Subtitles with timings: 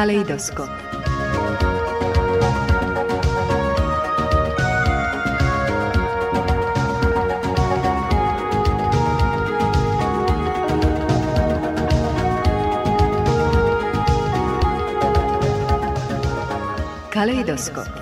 [0.00, 17.99] カレイドスコープ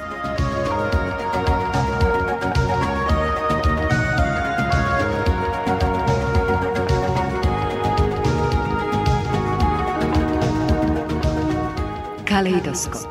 [12.39, 13.11] Kaleidoskop.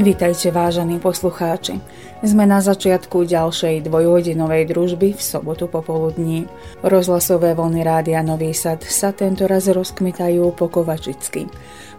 [0.00, 1.84] Vítajte vážení poslucháči.
[2.24, 6.48] Sme na začiatku ďalšej dvojhodinovej družby v sobotu popoludní.
[6.80, 11.44] Rozhlasové vlny Rádia Nový Sad sa tento raz rozkmitajú po Kovačicky.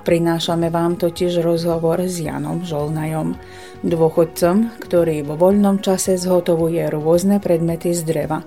[0.07, 3.35] Prinášame vám totiž rozhovor s Janom Žolnajom,
[3.83, 8.39] dôchodcom, ktorý vo voľnom čase zhotovuje rôzne predmety z dreva.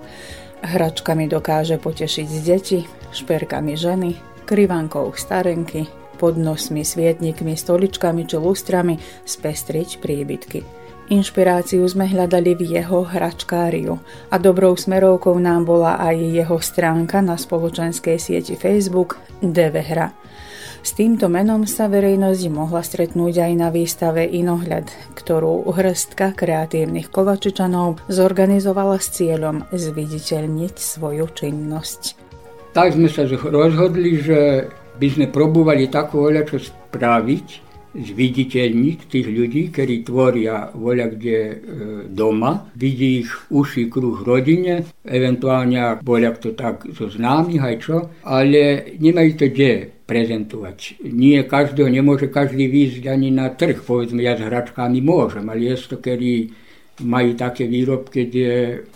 [0.64, 2.81] Hračkami dokáže potešiť deti,
[3.12, 4.16] šperkami ženy,
[4.48, 5.84] krivankou starenky,
[6.16, 8.97] podnosmi, svietnikmi, stoličkami či lustrami
[9.28, 10.64] spestriť príbytky.
[11.12, 14.00] Inšpiráciu sme hľadali v jeho hračkáriu
[14.33, 20.08] a dobrou smerovkou nám bola aj jeho stránka na spoločenskej sieti Facebook DV Hra.
[20.81, 28.00] S týmto menom sa verejnosť mohla stretnúť aj na výstave Inohľad, ktorú hrstka kreatívnych kovačičanov
[28.09, 32.00] zorganizovala s cieľom zviditeľniť svoju činnosť.
[32.72, 37.47] Tak sme sa rozhodli, že by sme probovali takú čo spraviť,
[37.91, 41.56] zviditeľniť tých ľudí, ktorí tvoria voľa kde e,
[42.06, 48.94] doma, vidí ich uši kruh rodine, eventuálne voľa to tak zo známych aj čo, ale
[49.03, 50.98] nemajú to kde prezentovať.
[51.06, 55.87] Nie každého, nemôže každý výjsť ani na trh, povedzme ja s hračkami môžem, ale je
[55.87, 56.50] to, kedy
[57.00, 58.49] majú také výrobky, kde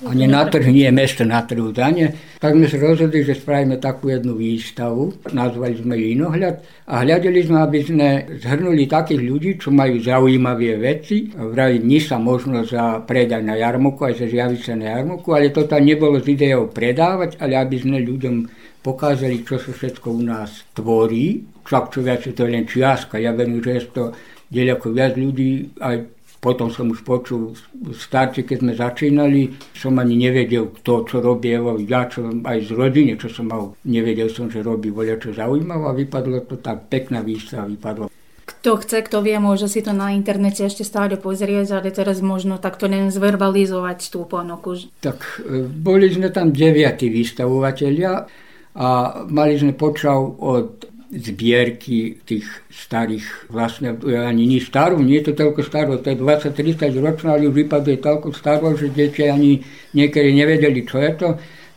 [0.05, 2.37] ani na trh nie je mesto na trhu dane.
[2.37, 5.33] Tak sme sa rozhodli, že spravíme takú jednu výstavu.
[5.33, 6.55] Nazvali sme ju Inohľad
[6.85, 8.09] a hľadali sme, aby sme
[8.45, 11.33] zhrnuli takých ľudí, čo majú zaujímavé veci.
[11.33, 15.65] Vraj dní sa možno za predaj na jarmoku, aj za zjaviť na jarmoku, ale to
[15.65, 20.69] tam nebolo z ideou predávať, ale aby sme ľuďom pokázali, čo sa všetko u nás
[20.77, 21.41] tvorí.
[21.65, 23.17] Však čo viac je to len čiastka.
[23.17, 24.05] Ja verím, že je to
[24.53, 26.15] ďaleko viac ľudí, aj
[26.45, 27.57] potom som už počul
[27.97, 29.41] starci, keď sme začínali,
[29.73, 31.57] som ani nevedel, kto čo robí,
[31.89, 35.85] ja čo aj z rodiny, čo som mal, nevedel som, že robí voľa čo zaujímavé
[35.89, 38.13] a vypadlo to tak, pekná výstava vypadlo.
[38.45, 42.61] Kto chce, kto vie, môže si to na internete ešte stále pozrieť, ale teraz možno
[42.61, 44.85] takto len zverbalizovať tú ponuku.
[45.01, 48.44] Tak e, boli sme tam deviatí vystavovateľia
[48.75, 52.43] a mali sme počal od zbierky tých
[52.75, 57.55] starých, vlastne ani nie starú, nie je to toľko starú, to je 20-30 ročná, ale
[57.55, 59.63] vypaduje toľko starú, že deti ani
[59.95, 61.29] niekedy nevedeli, čo je to.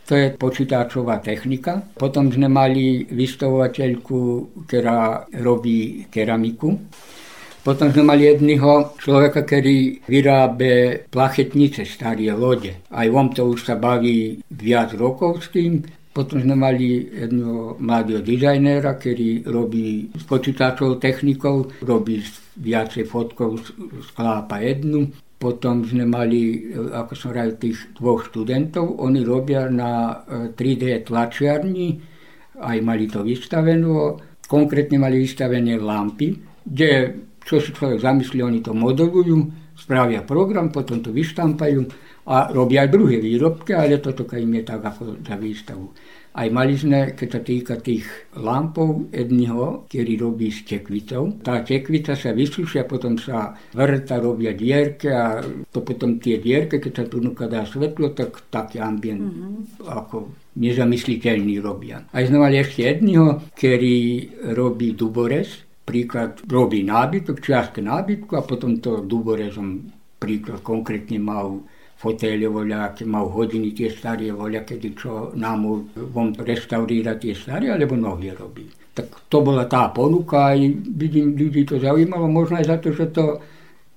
[0.08, 1.84] To je počítačová technika.
[1.92, 4.20] Potom sme mali vystavovateľku,
[4.64, 6.80] ktorá robí keramiku.
[7.60, 12.88] Potom sme mali jedného človeka, ktorý vyrábe plachetnice, staré lode.
[12.88, 15.84] Aj on to už sa baví viac rokov s tým.
[16.18, 22.18] Potom sme mali jedného mladého dizajnéra, ktorý robí s počítačovou technikou, robí
[22.58, 23.62] viacej fotkov,
[24.02, 25.14] sklápa jednu.
[25.38, 28.98] Potom sme mali, ako som rád, tých dvoch študentov.
[28.98, 30.26] Oni robia na
[30.58, 32.02] 3D e, tlačiarni,
[32.58, 34.18] aj mali to vystaveno.
[34.42, 36.34] Konkrétne mali vystavené lampy,
[36.66, 37.14] kde
[37.46, 41.80] čo si človek zamyslí, oni to modelujú, spravia program, potom to vyštampajú
[42.28, 45.86] a robia aj druhé výrobky, ale toto im je tak ako za výstavu.
[46.34, 48.04] Aj mali sme, keď sa týka tých
[48.38, 51.40] lampov, jedného, ktorý robí s tekvitou.
[51.42, 55.40] Tá tekvita sa vysúšia, potom sa vrta, robia dierke a
[55.72, 59.88] to potom tie dierke, keď sa tu dá svetlo, tak taký ambient mm-hmm.
[59.88, 62.02] ako nezamysliteľný robia.
[62.10, 63.98] Aj sme mali ešte jedného, ktorý
[64.54, 69.88] robí duborez, príklad robí nábytok, čiastke nábytku a potom to duborezom
[70.18, 71.62] príklad konkrétne mal
[71.98, 74.30] fotéle voľaké, mal hodiny tie staré
[74.62, 78.70] kedy čo nám von restauríra tie staré, alebo novie robí.
[78.94, 80.58] Tak to bola tá ponuka aj
[80.94, 83.42] vidím, ľudí to zaujímalo, možno aj za to, že to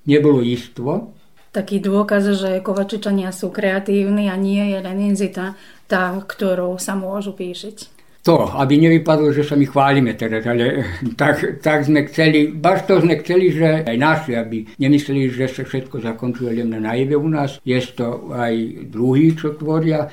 [0.10, 1.14] nebolo istvo.
[1.54, 5.54] Taký dôkaz, že Kovačičania sú kreatívni a nie je len inzita
[5.86, 10.86] tá, ktorou sa môžu píšiť to, aby nevypadlo, že sa my chválime teraz, ale
[11.20, 15.66] tak, tak sme chceli, baš to sme chceli, že aj naši, aby nemysleli, že sa
[15.66, 18.54] všetko zakončuje len na naive u nás, je to aj
[18.94, 20.06] druhý, čo tvoria.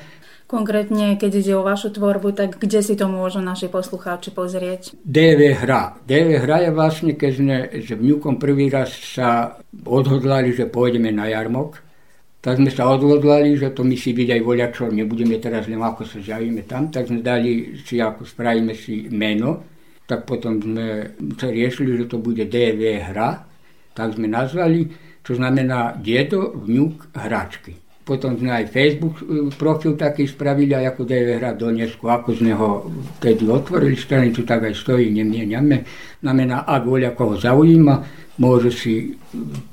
[0.49, 4.97] Konkrétne, keď ide o vašu tvorbu, tak kde si to môžu naši poslucháči pozrieť?
[5.05, 6.01] DV hra.
[6.09, 11.29] DV hra je vlastne, keď sme s Vňukom prvý raz sa odhodlali, že pôjdeme na
[11.29, 11.85] jarmok,
[12.49, 16.17] tak sme sa odhodlali, že to musí byť aj voľačo, nebudeme teraz len ako sa
[16.17, 19.69] zjavíme tam, tak sme dali si, ako spravíme si meno,
[20.09, 23.45] tak potom sme sa riešili, že to bude DV hra,
[23.93, 24.89] tak sme nazvali,
[25.21, 27.77] čo znamená dedo, vňuk, hračky.
[28.01, 32.49] Potom sme aj Facebook e, profil taký spravili aj ako DV hra donesku, ako z
[32.49, 32.89] neho
[33.21, 35.85] tedy otvorili stranicu, tak aj stojí, nemieniame.
[36.25, 38.95] Znamená, ak voľa koho zaujíma, môže si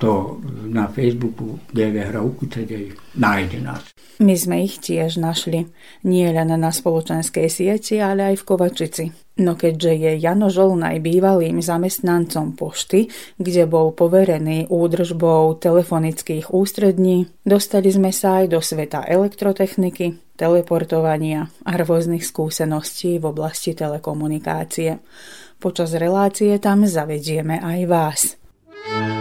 [0.01, 2.85] to na Facebooku DV hra ukúcať aj
[3.15, 3.83] nájde nás.
[4.15, 5.67] My sme ich tiež našli,
[6.07, 9.06] nie len na spoločenskej sieti, ale aj v Kovačici.
[9.35, 17.91] No keďže je Jano Žolnaj bývalým zamestnancom pošty, kde bol poverený údržbou telefonických ústrední, dostali
[17.91, 25.03] sme sa aj do sveta elektrotechniky, teleportovania a rôznych skúseností v oblasti telekomunikácie.
[25.59, 28.21] Počas relácie tam zavedieme aj vás.
[28.85, 29.14] Thank you.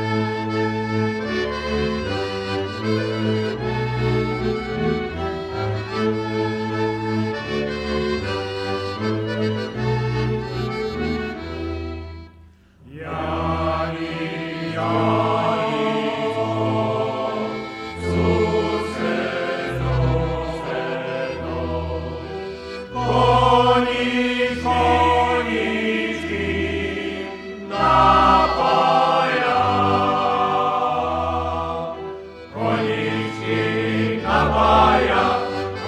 [34.45, 35.39] давая,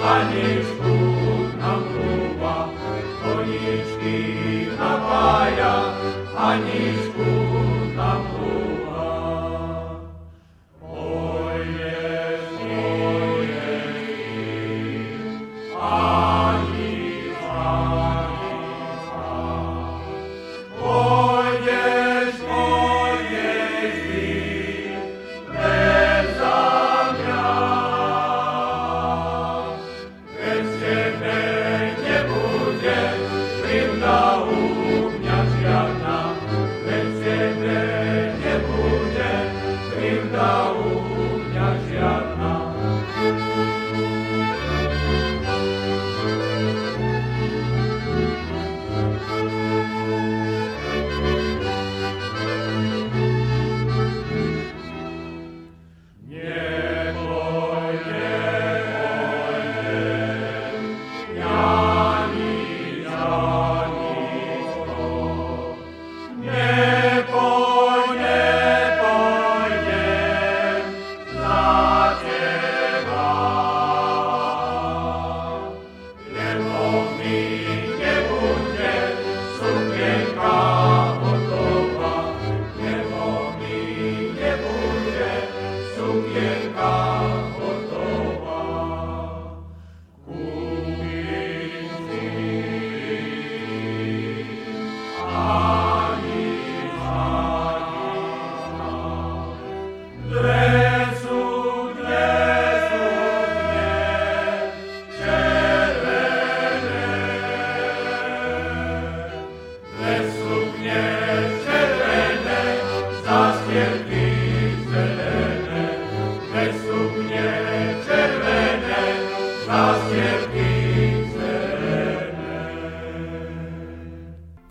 [0.03, 0.97] а нічку
[1.61, 2.69] нам груба,
[3.23, 5.81] конічки давая,
[6.37, 7.06] а нічку.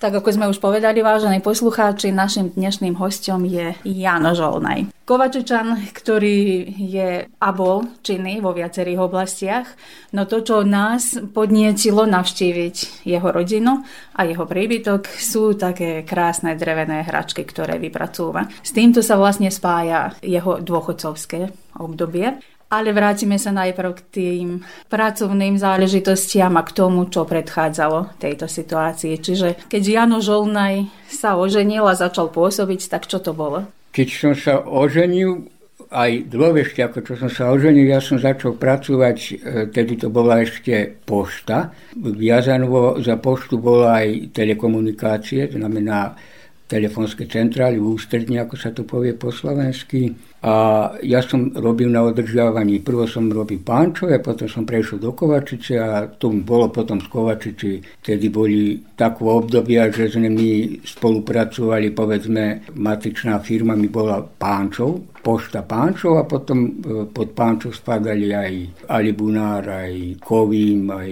[0.06, 4.94] Tak ako sme už povedali, vážení poslucháči, našim dnešným hostom je Jano Žolnaj.
[5.02, 9.66] Kovačičan, ktorý je a bol činný vo viacerých oblastiach,
[10.14, 13.82] no to, čo nás podnietilo navštíviť jeho rodinu
[14.14, 18.46] a jeho príbytok, sú také krásne drevené hračky, ktoré vypracúva.
[18.62, 21.50] S týmto sa vlastne spája jeho dôchodcovské
[21.82, 22.38] obdobie.
[22.66, 24.48] Ale vrátime sa najprv k tým
[24.90, 29.22] pracovným záležitostiam a k tomu, čo predchádzalo tejto situácii.
[29.22, 33.70] Čiže keď Jano Žolnaj sa oženil a začal pôsobiť, tak čo to bolo?
[33.94, 35.46] Keď som sa oženil,
[35.94, 39.34] aj dlho ešte ako čo som sa oženil, ja som začal pracovať, e,
[39.70, 41.70] tedy to bola ešte pošta.
[41.94, 46.18] Viazanovo za poštu bola aj telekomunikácie, znamená
[46.66, 50.10] telefónske centrály, ústredne, ako sa to povie po slovensky.
[50.46, 52.78] A ja som robil na održiavaní.
[52.82, 57.70] Prvo som robil pánčové, potom som prešiel do Kovačice a to bolo potom z Kovačici.
[58.02, 65.66] Tedy boli takú obdobia, že sme my spolupracovali, povedzme, matičná firma mi bola Pánčov, pošta
[65.66, 66.70] Pánčov a potom e,
[67.10, 68.52] pod Pánčov spadali aj
[68.86, 71.10] Alibunár, aj Kovím, aj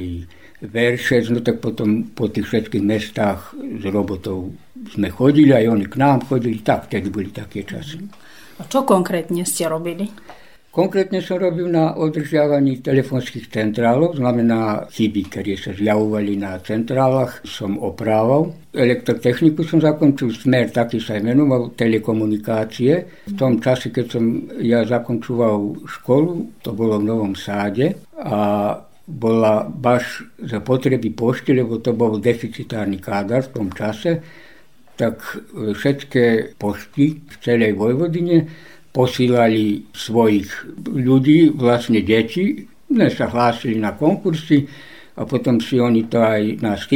[0.64, 4.52] Veršec, no tak potom po tých všetkých mestách s robotov
[4.92, 8.00] sme chodili, aj oni k nám chodili, tak, vtedy boli také časy.
[8.60, 10.08] A čo konkrétne ste robili?
[10.74, 17.78] Konkrétne som robil na održiavaní telefónskych centrálov, znamená chyby, ktoré sa zjavovali na centrálach, som
[17.78, 18.50] oprával.
[18.74, 23.22] Elektrotechniku som zakončil, smer taký sa menoval, telekomunikácie.
[23.30, 29.68] V tom čase, keď som ja zakončoval školu, to bolo v Novom Sáde a bola
[29.68, 34.24] baš za potreby pošty, lebo to bol deficitárny kádar v tom čase,
[34.96, 35.20] tak
[35.52, 38.48] všetky pošty v celej Vojvodine
[38.94, 40.48] posílali svojich
[40.86, 42.62] ľudí, vlastne deti,
[42.94, 44.64] ne sa hlásili na konkursy
[45.18, 46.86] a potom si oni to aj nás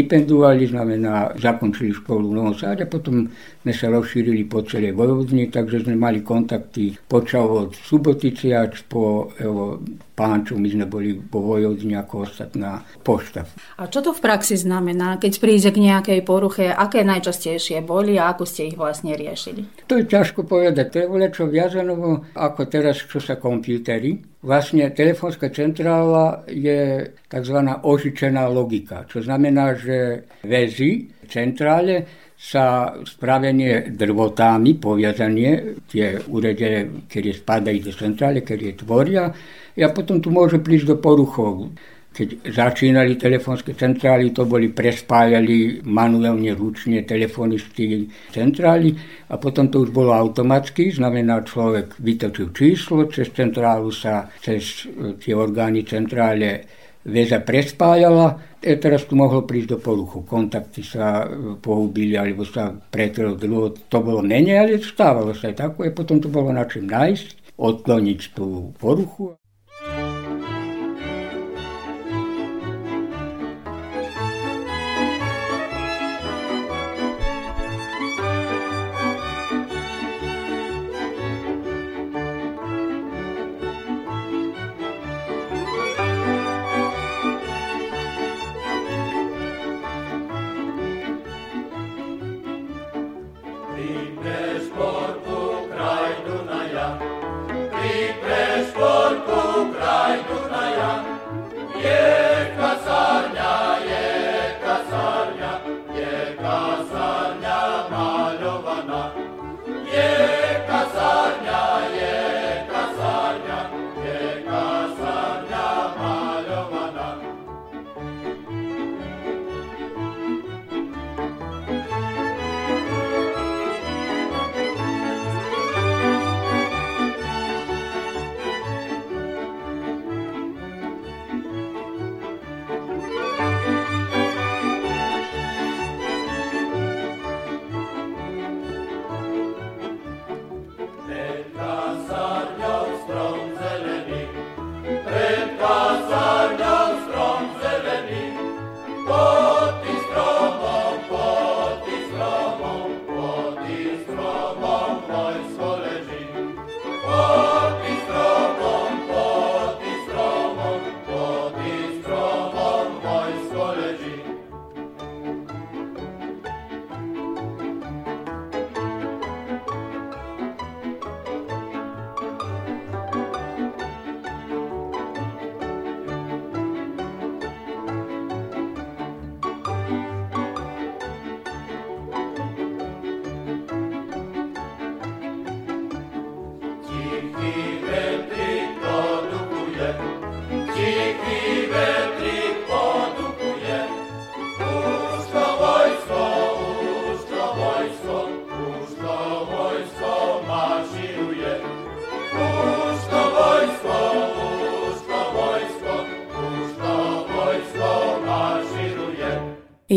[0.71, 3.27] znamená, zakončili školu v Novom Sáde, potom
[3.63, 9.35] sme sa rozšírili po celej Vojvodine, takže sme mali kontakty počal od Subotice až po
[9.39, 9.83] evo,
[10.19, 13.47] Pánčov, my sme boli vo Vojvodine ako ostatná pošta.
[13.79, 18.35] A čo to v praxi znamená, keď príde k nejakej poruche, aké najčastejšie boli a
[18.35, 19.87] ako ste ich vlastne riešili?
[19.87, 24.19] To je ťažko povedať, to je čo viazanovo ako teraz, čo sa kompútery.
[24.43, 27.59] Vlastne telefonská centrála je tzv.
[27.83, 32.07] ožičená logika, čo znamená, že väzy centrále
[32.39, 39.35] sa spravenie drvotami, poviazanie, tie úrede, ktoré spadajú do centrále, ktoré tvoria,
[39.75, 41.75] a potom tu môže prísť do poruchov.
[42.15, 48.91] Keď začínali telefónske centrály, to boli prespájali manuálne, ručne telefonisti centrály
[49.31, 55.15] a potom to už bolo automaticky, znamená človek vytočil číslo, cez centrálu sa, cez e,
[55.19, 56.67] tie orgány centrále
[57.07, 60.27] väza prespájala, a teraz tu mohlo prísť do poruchu.
[60.27, 63.71] Kontakty sa e, pohubili, alebo sa pretrelo dlho.
[63.87, 67.55] To bolo menej, ale stávalo sa aj tako, a potom to bolo na čím nájsť,
[67.55, 69.39] odkloniť tú poruchu.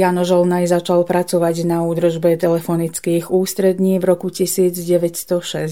[0.01, 5.69] Jano Žolnaj začal pracovať na údržbe telefonických ústrední v roku 1968.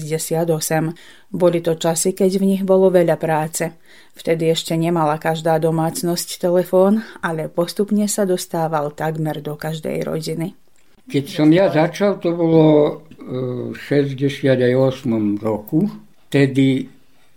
[1.34, 3.74] Boli to časy, keď v nich bolo veľa práce.
[4.14, 10.54] Vtedy ešte nemala každá domácnosť telefón, ale postupne sa dostával takmer do každej rodiny.
[11.10, 13.02] Keď som ja začal, to bolo
[13.74, 14.46] v 68.
[15.42, 15.90] roku.
[16.30, 16.86] Vtedy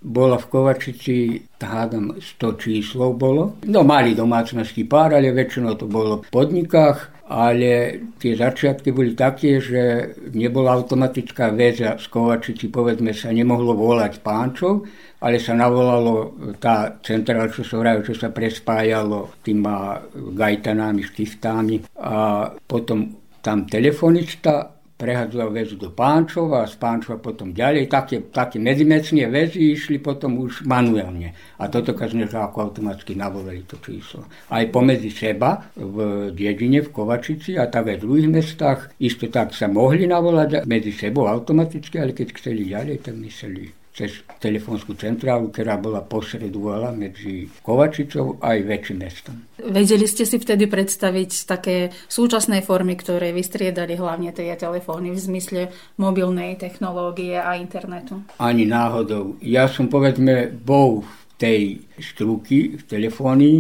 [0.03, 1.17] bola v Kovačici,
[1.63, 3.55] hádam, 100 číslov bolo.
[3.71, 9.63] No mali domácnosti pár, ale väčšinou to bolo v podnikách, ale tie začiatky boli také,
[9.63, 14.83] že nebola automatická väza z Kovačici, povedzme sa nemohlo volať pánčov,
[15.23, 20.03] ale sa navolalo tá centrála, čo sa vrajú, čo sa prespájalo týma
[20.35, 27.91] gajtanami, štiftami a potom tam telefonista prehadzoval väzu do Pánčova a z Pánčova potom ďalej.
[27.91, 31.35] Také, také medzimecnie väzy išli potom už manuálne.
[31.59, 34.23] A toto každý ako automaticky navolili to číslo.
[34.47, 39.51] Aj pomedzi seba v dedine, v Kovačici a tak aj v druhých mestách isto tak
[39.51, 45.53] sa mohli navolať medzi sebou automaticky, ale keď chceli ďalej, tak mysleli cez telefónsku centrálu,
[45.53, 49.35] ktorá bola posredovala medzi Kovačicou a aj väčším mestom.
[49.61, 55.61] Vedeli ste si vtedy predstaviť také súčasné formy, ktoré vystriedali hlavne tie telefóny v zmysle
[56.01, 58.25] mobilnej technológie a internetu?
[58.41, 59.37] Ani náhodou.
[59.45, 61.61] Ja som povedzme bol v tej
[62.01, 63.57] struky v telefónii,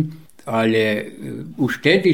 [0.49, 1.03] ale e,
[1.61, 2.11] už vtedy,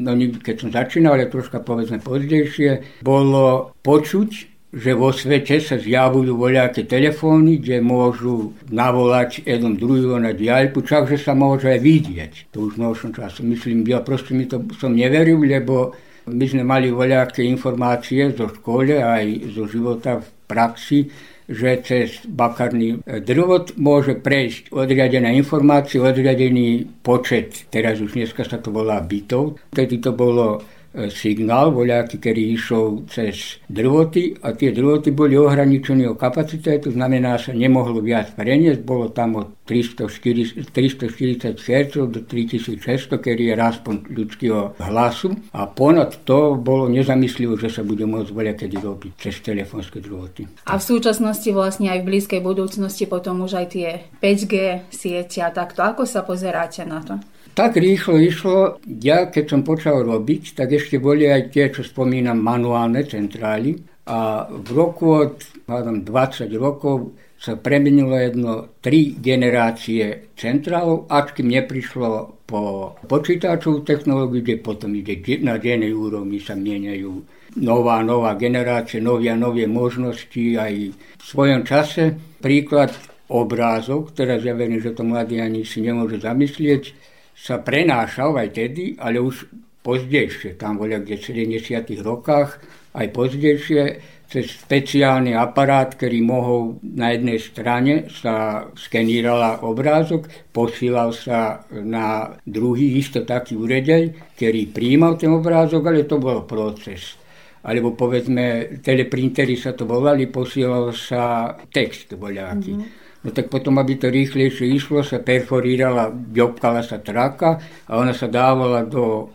[0.00, 6.34] no keď som začínal, ale troška povedzme pozdejšie, bolo počuť že vo svete sa zjavujú
[6.34, 12.32] voľaké telefóny, kde môžu navolať jeden druhého na diaľku, čak, že sa môže aj vidieť.
[12.50, 13.46] To už množšom času.
[13.46, 15.94] Myslím, ja proste mi to som neveril, lebo
[16.26, 21.06] my sme mali voľaké informácie zo škole aj zo života v praxi,
[21.44, 28.72] že cez bakarný drvot môže prejsť odriadená informácia, odriadený počet, teraz už dneska sa to
[28.72, 29.60] volá bytov.
[29.76, 30.64] Vtedy to bolo
[31.10, 37.34] signál voľaký, ktorý išiel cez drvoty a tie drvoty boli ohraničené o kapacite, to znamená,
[37.34, 44.06] sa nemohlo viac preniesť, bolo tam od 340, 340 Hz do 3600, ktorý je raspon
[44.06, 49.98] ľudského hlasu a ponad to bolo nezamyslivo, že sa bude môcť voľakedy robiť cez telefónske
[49.98, 50.46] drvoty.
[50.68, 53.88] A v súčasnosti vlastne aj v blízkej budúcnosti potom už aj tie
[54.20, 54.54] 5G
[54.92, 55.82] siete a takto.
[55.82, 57.16] Ako sa pozeráte na to?
[57.54, 62.42] Tak rýchlo išlo, ja keď som počal robiť, tak ešte boli aj tie, čo spomínam,
[62.42, 63.78] manuálne centrály.
[64.10, 65.38] A v roku od
[65.70, 74.42] hádam, 20 rokov sa premenilo jedno tri generácie centrálov, až kým neprišlo po počítačovú technológiu,
[74.42, 77.12] kde potom ide na dennej úrovni sa mieniajú
[77.60, 82.18] nová, nová generácia, novie a novie možnosti aj v svojom čase.
[82.42, 82.90] Príklad
[83.30, 87.03] obrázok, teraz ja verím, že to mladý ani si nemôže zamyslieť,
[87.34, 89.50] sa prenášal aj tedy, ale už
[89.84, 92.00] pozdejšie, tam boli kde v 70.
[92.00, 92.56] rokách,
[92.96, 93.82] aj pozdejšie,
[94.24, 102.98] cez špeciálny aparát, ktorý mohol na jednej strane sa skenírala obrázok, posílal sa na druhý
[102.98, 107.20] isto taký uredej, ktorý príjmal ten obrázok, ale to bol proces.
[107.64, 112.74] Alebo povedzme, teleprintery sa to volali, posielal sa text voľaký.
[112.74, 117.56] Mm-hmm No tak potom, aby to rýchlejšie išlo, sa perforírala, ďobkala sa traka
[117.88, 119.32] a ona sa dávala do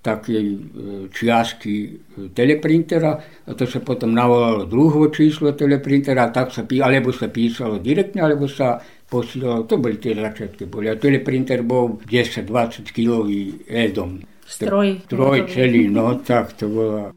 [0.00, 0.58] takej e,
[1.12, 1.90] čiastky e,
[2.32, 7.80] teleprintera a to sa potom navolalo druhé číslo teleprintera, tak sa pí, alebo sa písalo
[7.80, 10.88] direktne, alebo sa posielalo, to boli tie začiatky boli.
[10.88, 14.20] A teleprinter bol 10-20 kilový edom.
[14.44, 15.04] Stroj.
[15.04, 17.12] Stroj celý, no tak to bola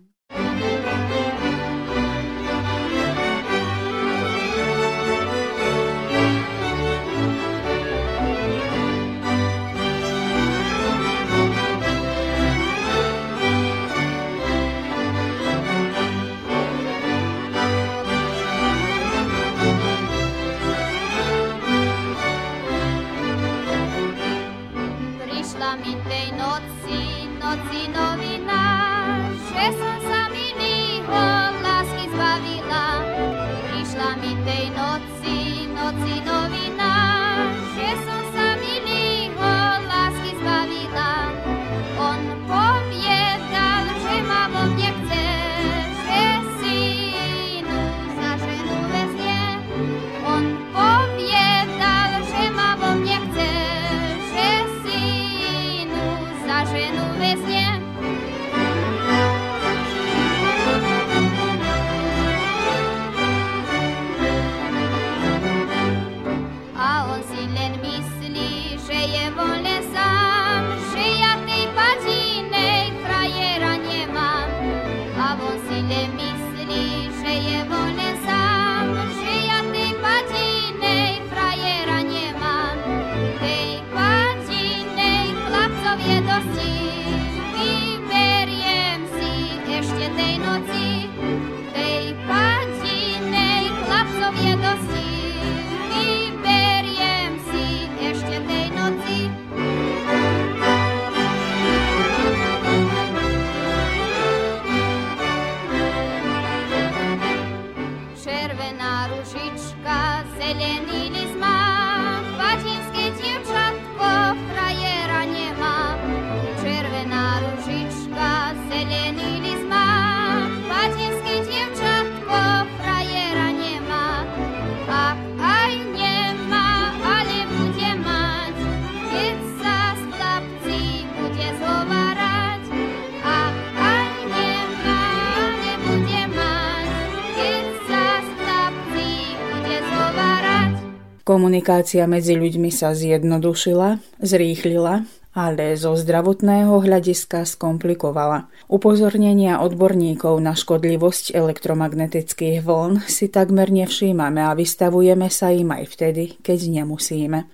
[141.24, 148.54] Komunikácia medzi ľuďmi sa zjednodušila, zrýchlila ale zo zdravotného hľadiska skomplikovala.
[148.70, 156.38] Upozornenia odborníkov na škodlivosť elektromagnetických vln si takmer nevšímame a vystavujeme sa im aj vtedy,
[156.46, 157.50] keď nemusíme.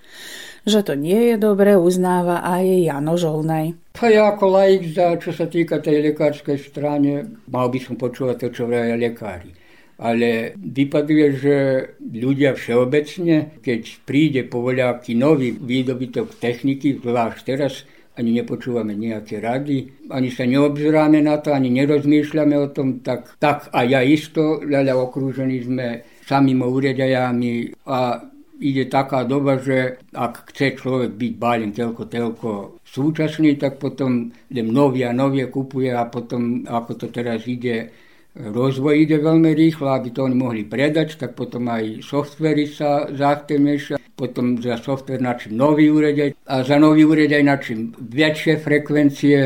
[0.68, 3.80] Že to nie je dobre, uznáva aj Jano Žolnej.
[4.00, 4.92] A ja ako laik,
[5.24, 9.59] čo sa týka tej lekárskej strany, mal by som počúvať to, čo vraja lekári
[10.00, 11.56] ale vypaduje, že
[12.00, 17.84] ľudia všeobecne, keď príde po voľaký nový výdobytok techniky, zvlášť teraz,
[18.20, 23.72] ani nepočúvame nejaké rady, ani sa neobzeráme na to, ani nerozmýšľame o tom, tak, tak
[23.72, 28.20] a ja isto, ľaľa okrúžení sme samými úredajami a
[28.60, 32.52] ide taká doba, že ak chce človek byť bálen telko, telko
[32.84, 37.88] súčasný, tak potom len a novie kupuje a potom, ako to teraz ide,
[38.36, 43.98] rozvoj ide veľmi rýchlo, aby to oni mohli predať, tak potom aj softvery sa záchtemiešia,
[44.14, 49.38] potom za software načím nový úredaj a za nový úredaj načím väčšie frekvencie,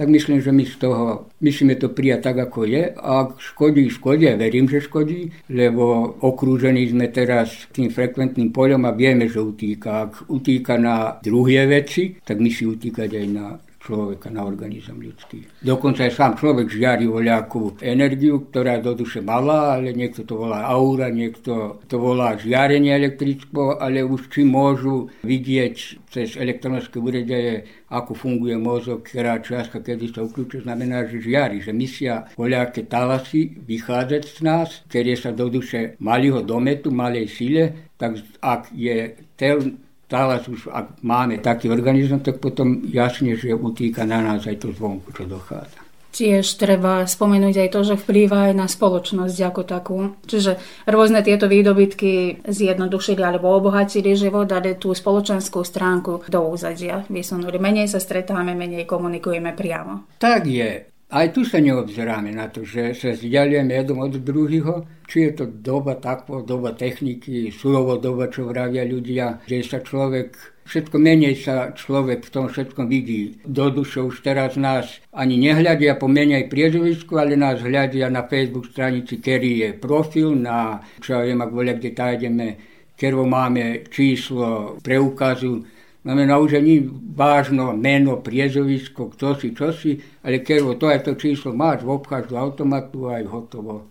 [0.00, 2.88] tak myslím, že my z toho myslíme to prijať tak, ako je.
[2.96, 8.96] Ak škodí, škodí, ja verím, že škodí, lebo okrúžení sme teraz tým frekventným poľom a
[8.96, 10.08] vieme, že utíka.
[10.08, 15.48] Ak utíka na druhé veci, tak my utíkať aj na človeka, na organizm ľudský.
[15.64, 20.68] Dokonca aj sám človek žiari voľakú energiu, ktorá do duše malá, ale niekto to volá
[20.68, 25.74] aura, niekto to volá žiarenie elektricko, ale už či môžu vidieť
[26.12, 31.72] cez elektronické úredeje, ako funguje mozog, ktorá čiastka, kedy sa uklúče, znamená, že žiari, že
[31.74, 38.20] mysia voľaké talasy vychádzať z nás, ktoré sa do duše malého dometu, malej sile, tak
[38.42, 44.18] ak je tel Teraz už, ak máme taký organizm, tak potom jasne, že utýka na
[44.18, 45.86] nás aj to zvonku, čo dochádza.
[46.10, 49.98] Tiež treba spomenúť aj to, že vplýva aj na spoločnosť ako takú.
[50.26, 50.58] Čiže
[50.90, 57.62] rôzne tieto výdobytky zjednodušili alebo obohatili život, ale tú spoločenskú stránku do úzadia vysunuli.
[57.62, 60.18] Menej sa stretáme, menej komunikujeme priamo.
[60.18, 60.89] Tak je.
[61.10, 65.44] Aj tu sa neobzeráme na to, že sa vzdialujeme jednom od druhého, či je to
[65.50, 70.38] doba takvo, doba techniky, surovo doba, čo vravia ľudia, že sa človek,
[70.70, 73.42] všetko menej sa človek v tom všetkom vidí.
[73.42, 78.30] Do duše už teraz nás ani nehľadia po mene aj priežovisku, ale nás hľadia na
[78.30, 82.46] Facebook stranici, ktorý je profil, na, čo ja viem, ak voľa, kde tájdeme,
[82.94, 85.66] kervo máme číslo preukazu,
[86.00, 86.80] Znamená už ani
[87.12, 92.32] vážno meno, priezovisko, kto si, čo si, ale keď to aj to číslo máš, obcháš
[92.32, 93.84] do automatu a aj hotovo.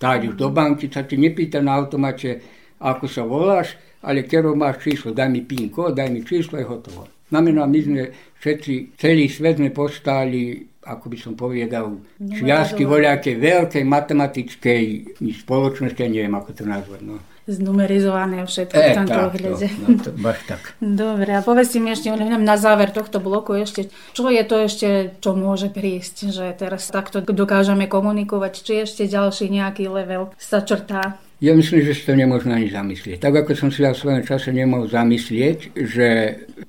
[0.00, 2.40] Tak do banky, sa ti nepýta na automate,
[2.80, 6.64] ako sa voláš, ale keď máš číslo, daj mi PIN kód, daj mi číslo, je
[6.64, 7.04] hotovo.
[7.28, 8.02] Znamená, my sme
[8.40, 14.82] všetci, celý svet sme postali, ako by som povedal, čiastky voľakej veľkej matematickej
[15.20, 17.00] spoločnosti, neviem, ako to nazvať.
[17.04, 19.66] No znumerizované všetko e, v tomto ohľade.
[19.82, 20.10] No, to,
[20.46, 20.62] tak.
[21.02, 25.34] Dobre, a povedzte mi ešte na záver tohto bloku ešte, čo je to ešte, čo
[25.34, 31.18] môže prísť, že teraz takto dokážeme komunikovať, či ešte ďalší nejaký level sa črtá?
[31.42, 33.18] Ja myslím, že si to nemôžno ani zamyslieť.
[33.18, 36.08] Tak ako som si ja v svojom čase nemohol zamyslieť, že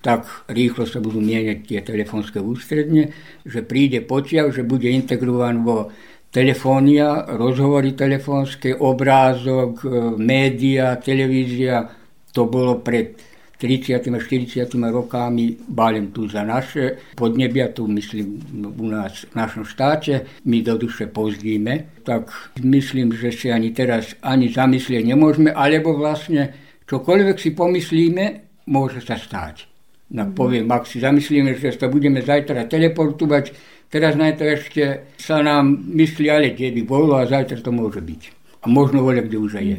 [0.02, 3.14] tak rýchlo sa budú mieňať tie telefónske ústredne,
[3.46, 5.94] že príde potiaľ, že bude integrovaný vo
[6.34, 11.86] telefónia, rozhovory telefónske, obrázok, e, média, televízia.
[12.34, 13.13] To bolo pred
[13.62, 18.41] 30 a 40 rokami, bálem tu za naše podnebia, tu myslím
[18.76, 22.28] u nás v našom štáte, my do duše pozdíme, tak
[22.60, 26.52] myslím, že si ani teraz ani zamyslieť nemôžeme, alebo vlastne
[26.89, 28.26] čokoľvek si pomyslíme,
[28.67, 29.69] môže sa stáť.
[30.13, 33.56] Tak poviem, ak si zamyslíme, že sa budeme zajtra teleportovať,
[33.93, 38.01] Teraz na to ešte sa nám myslí, ale kde by bolo a zajtra to môže
[38.01, 38.21] byť.
[38.63, 39.77] A možno voľa, kde už aj je.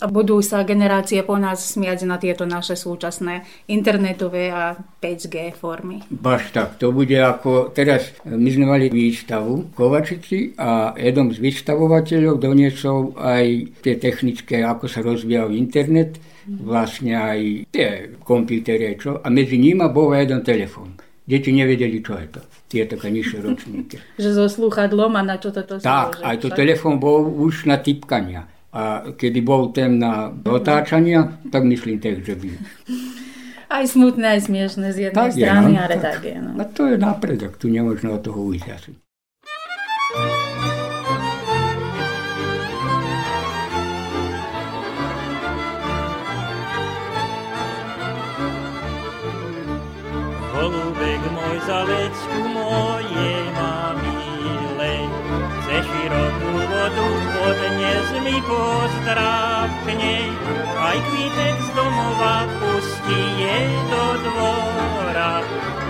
[0.00, 6.00] A budú sa generácie po nás smiať na tieto naše súčasné internetové a 5G formy.
[6.08, 12.40] Baš tak, to bude ako teraz, my sme mali výstavu Kovačici a jednom z vystavovateľov
[12.40, 16.16] doniesol aj tie technické, ako sa rozvíjal internet,
[16.48, 20.96] vlastne aj tie počítače, čo, a medzi nimi bol jeden telefon.
[21.28, 23.98] Deti nevedeli, čo je to tie také nižšie ročníky.
[24.22, 28.46] že so slúchadlom a na čo toto Tak, aj to telefón bol už na typkania.
[28.70, 32.48] A kedy bol ten na otáčania, tak myslím tak, že by...
[33.70, 36.38] Aj smutné, aj smiešné z jednej tak strany, je, no, ale tak, tak je.
[36.42, 36.50] No.
[36.58, 38.98] A to je napredok, tu nemôžno od toho ujsť asi.
[50.50, 51.86] Holubek môj za
[57.90, 58.36] odnes mi
[59.50, 63.58] a aj kvítek z domova pustí je
[63.90, 65.42] do dvora,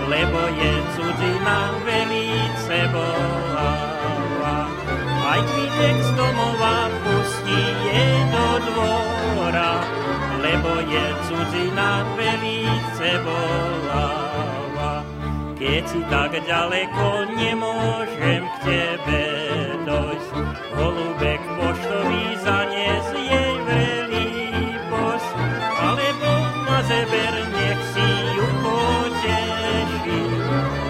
[0.09, 4.67] lebo je cudzina velice bolavá.
[5.31, 9.73] Aj kvítek z domova pustí je do dvora,
[10.41, 14.30] lebo je cudzina velice bolavá.
[15.61, 19.25] Keď si tak ďaleko nemôžem k tebe
[19.85, 20.33] dojsť,
[20.73, 24.25] holubek poštový zanies jej vrelý
[24.89, 25.21] pos,
[25.77, 26.29] alebo
[26.65, 28.09] ma zeber, nech si
[28.41, 30.21] ju poteší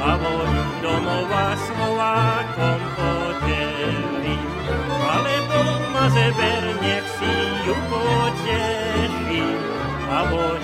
[0.07, 4.39] a voľu domova Slovákom podeli.
[4.87, 5.59] Alebo
[5.91, 7.33] ma zeber, nech si
[7.67, 9.43] ju poteší
[10.07, 10.60] a voľu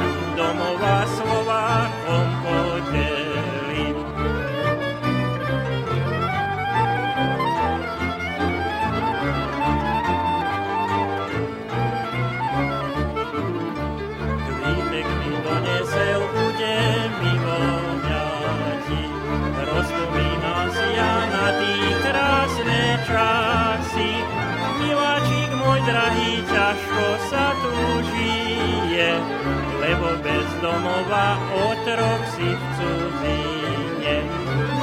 [30.61, 34.15] domova, otrok si v cudzine.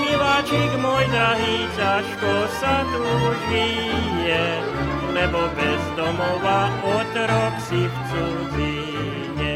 [0.01, 3.05] Miláčik môj drahý, ťažko sa tu
[3.51, 4.45] žije,
[5.13, 9.55] lebo bez domova, otrok si v cudzine.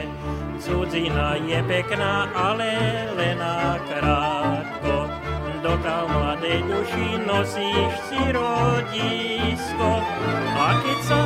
[0.59, 2.71] Cudzina je pekná, ale
[3.15, 3.41] len
[3.89, 4.97] krátko,
[5.63, 9.91] dokal mladej duši nosíš si rodisko.
[10.59, 11.21] A keď sa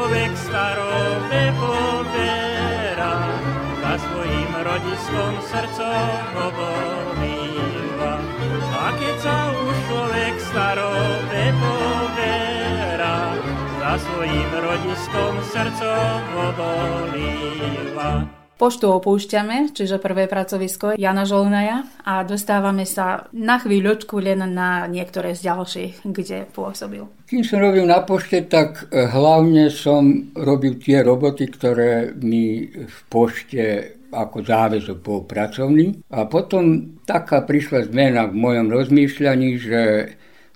[0.00, 3.16] človek starobe poberá,
[3.84, 5.92] za svojim rodiskom srdco
[6.40, 8.14] hovoríva.
[8.80, 13.36] A keď sa už človek starobe poverá,
[13.76, 15.92] za svojim rodiskom srdco
[16.32, 18.39] hovoríva.
[18.60, 25.32] Poštu opúšťame, čiže prvé pracovisko Jana Žolnaja a dostávame sa na chvíľočku len na niektoré
[25.32, 27.08] z ďalších, kde pôsobil.
[27.24, 32.96] Kým som robil na pošte, tak e, hlavne som robil tie roboty, ktoré mi v
[33.08, 36.04] pošte ako záväzok bol pracovný.
[36.12, 39.80] A potom taká prišla zmena v mojom rozmýšľaní, že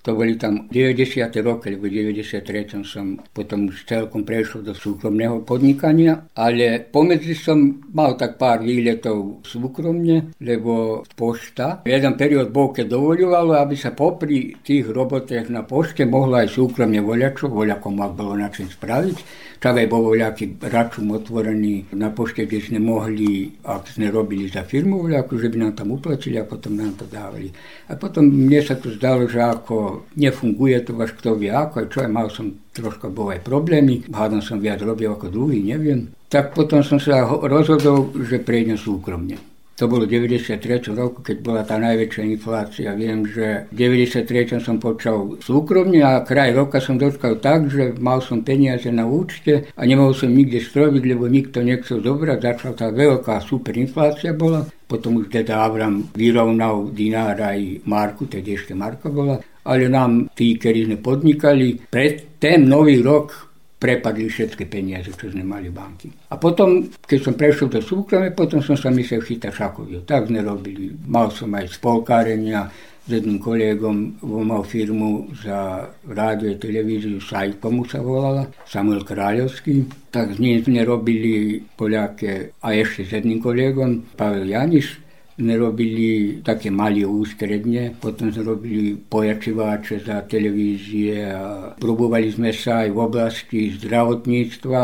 [0.05, 1.33] to boli tam 90.
[1.41, 2.85] roky, lebo v 93.
[2.85, 9.41] som potom už celkom prešiel do súkromného podnikania, ale pomedzi som mal tak pár výletov
[9.41, 11.81] súkromne, lebo pošta.
[11.89, 17.01] Jeden periód bol, keď dovoľovalo, aby sa popri tých robotech na pošte mohla aj súkromne
[17.01, 19.17] voľačo, voľakom ak bolo na čím spraviť.
[19.59, 25.03] Čavé bol voľaký račum otvorený na pošte, kde sme mohli, ak sme robili za firmu
[25.07, 27.49] voľaku, že by nám tam uplatili a potom nám to dávali.
[27.89, 32.03] A potom mne sa to zdalo, že ako nefunguje to až kto vie ako, čo
[32.03, 36.11] aj mal som troška bol aj problémy, hádam som viac robil ako druhý, neviem.
[36.27, 39.54] Tak potom som sa rozhodol, že prejdem súkromne.
[39.75, 40.95] To bolo v 93.
[40.95, 42.95] roku, keď bola tá najväčšia inflácia.
[42.95, 44.63] Viem, že v 93.
[44.63, 49.67] som počal súkromne a kraj roka som dočkal tak, že mal som peniaze na účte
[49.75, 52.39] a nemohol som nikde stroviť, lebo nikto nechcel zobrať.
[52.39, 54.63] Začala tá veľká superinflácia bola.
[54.87, 59.43] Potom už teda Avram vyrovnal dinár aj Marku, tedy ešte Marka bola.
[59.67, 63.44] Ale nám tí, ktorí sme podnikali, pred ten nový rok
[63.75, 66.07] prepadli všetky peniaze, čo sme mali banky.
[66.31, 70.01] A potom, keď som prešiel do súkromia, potom som sa myslel chytať šakovil.
[70.07, 70.95] Tak sme robili.
[71.05, 72.71] Mal som aj spolkárenia
[73.05, 80.09] s jedným kolegom, mal firmu za rádio a televíziu, Sajkomu sa volala, Samuel Kráľovský.
[80.09, 85.04] Tak s ním sme robili Poliake a ešte s jedným kolegom, Pavel Janiš
[85.35, 92.87] sme robili také malé ústredne, potom sme robili pojačiváče za televízie a probovali sme sa
[92.87, 94.83] aj v oblasti zdravotníctva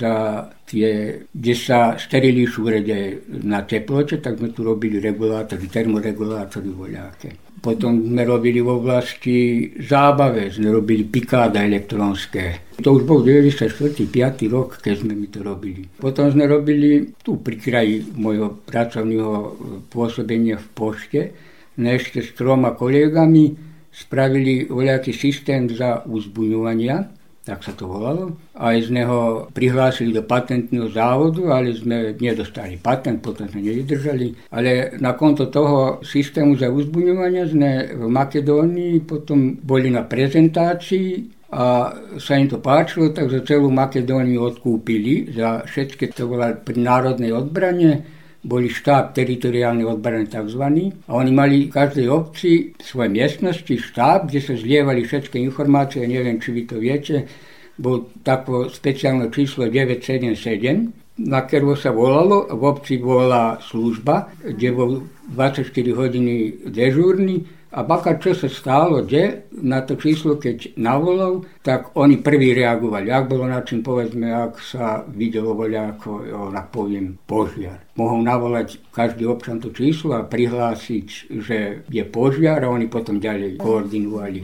[0.00, 0.14] za
[0.64, 7.51] tie, kde sa sterili šúrede na teplote, tak sme tu robili regulátory, termoregulátory voľaké.
[7.62, 12.74] Potom sme robili v oblasti zábave, sme robili pikáda elektronské.
[12.82, 13.70] To už bol 94.
[14.10, 14.50] 5.
[14.50, 15.86] rok, keď sme mi to robili.
[16.02, 19.30] Potom sme robili tu pri kraji môjho pracovného
[19.94, 21.20] pôsobenia v pošte,
[21.78, 23.54] ešte s troma kolegami
[23.94, 28.38] spravili voľaký systém za uzbuňovania tak sa to volalo.
[28.54, 34.54] Aj z neho prihlásili do patentného závodu, ale sme nedostali patent, potom sme nevydržali.
[34.54, 41.92] Ale na konto toho systému za uzbuňovania sme v Makedónii potom boli na prezentácii a
[42.16, 48.21] sa im to páčilo, takže celú Makedóniu odkúpili za všetky, to bola pri národnej odbrane,
[48.42, 50.62] boli štáb teritoriálnej odbrany tzv.
[51.06, 56.42] A oni mali v každej obci svoje miestnosti, štáb, kde sa zlievali všetky informácie, neviem,
[56.42, 57.30] či vy to viete,
[57.78, 64.90] bol tako speciálne číslo 977, na ktorú sa volalo, v obci bola služba, kde bol
[65.30, 71.96] 24 hodiny dežúrny a baka, čo sa stalo, kde na to číslo, keď navolal, tak
[71.96, 73.08] oni prví reagovali.
[73.08, 76.10] Ak bolo na čím, povedzme, ak sa videlo voľa, ako,
[76.52, 77.80] ja poviem, požiar.
[77.96, 83.56] Mohol navolať každý občan to číslo a prihlásiť, že je požiar a oni potom ďalej
[83.56, 84.40] koordinovali.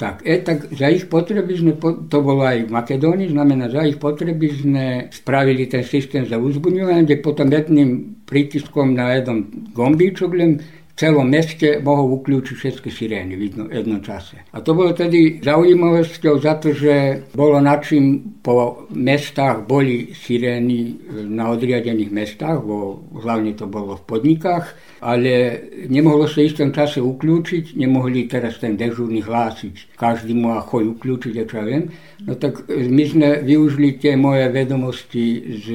[0.00, 1.72] Tak, e, tak za ich potreby sme,
[2.08, 7.04] to bolo aj v Makedónii, znamená, za ich potreby sme spravili ten systém za uzbudňovanie,
[7.04, 10.64] kde potom jedným prítiskom na jeden gombíčok len
[11.00, 14.44] celom meste mohol uključiť všetky sirény v jedno, jednom čase.
[14.52, 21.00] A to bolo tedy zaujímavosťou za to, že bolo na čím po mestách boli sirény
[21.24, 27.80] na odriadených mestách, bo hlavne to bolo v podnikách, ale nemohlo sa istom čase uključiť,
[27.80, 29.89] nemohli teraz ten dežurný hlásiť.
[30.00, 31.92] Každý mu a choj uključiť, čo ja viem.
[32.24, 35.24] No tak my sme využili tie moje vedomosti
[35.60, 35.66] z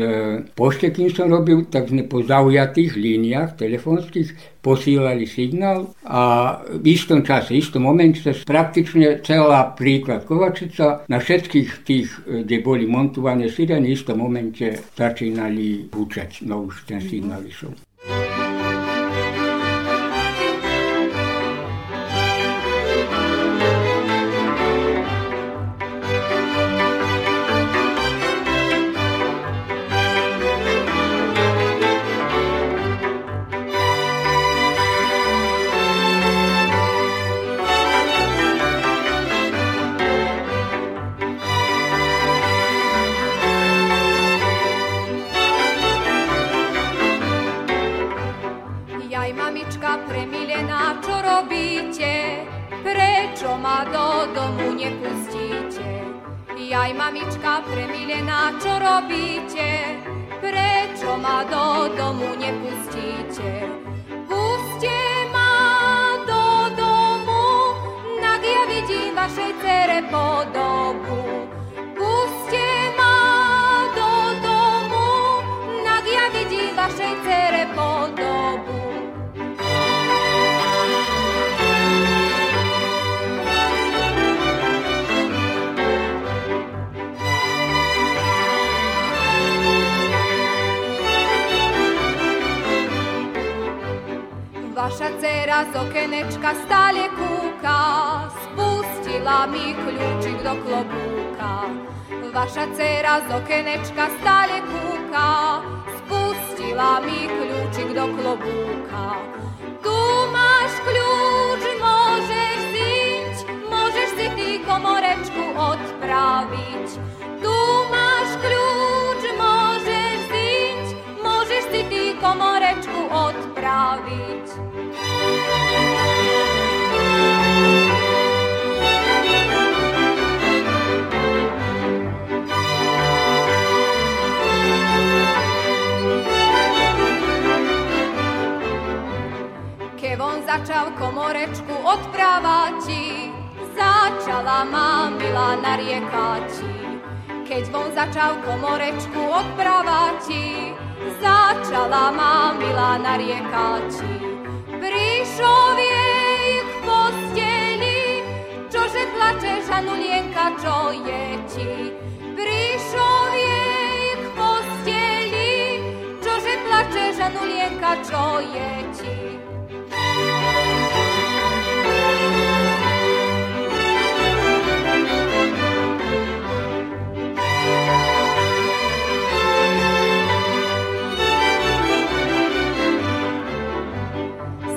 [0.58, 7.22] pošte, kým som robil, tak sme po zaujatých líniách telefónskych posílali signál a v istom
[7.22, 13.94] čase, v istom momente praktične celá príklad Kovačica na všetkých tých, kde boli montované sirény,
[13.94, 17.78] v istom momente začínali púčať, no už ten signál išiel.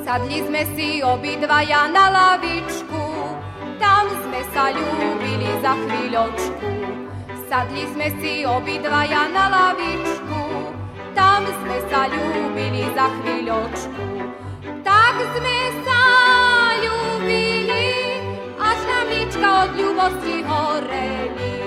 [0.09, 2.78] Sadli sme si obidvaja na sme
[4.59, 6.71] sa ľúbili za chvíľočku.
[7.47, 10.75] Sadli sme si obidvaja na lavičku,
[11.15, 14.03] tam sme sa ľúbili za chvíľočku.
[14.83, 16.03] Tak sme sa
[16.75, 17.87] ľúbili,
[18.59, 21.58] až nám lička od ľubosti horeli.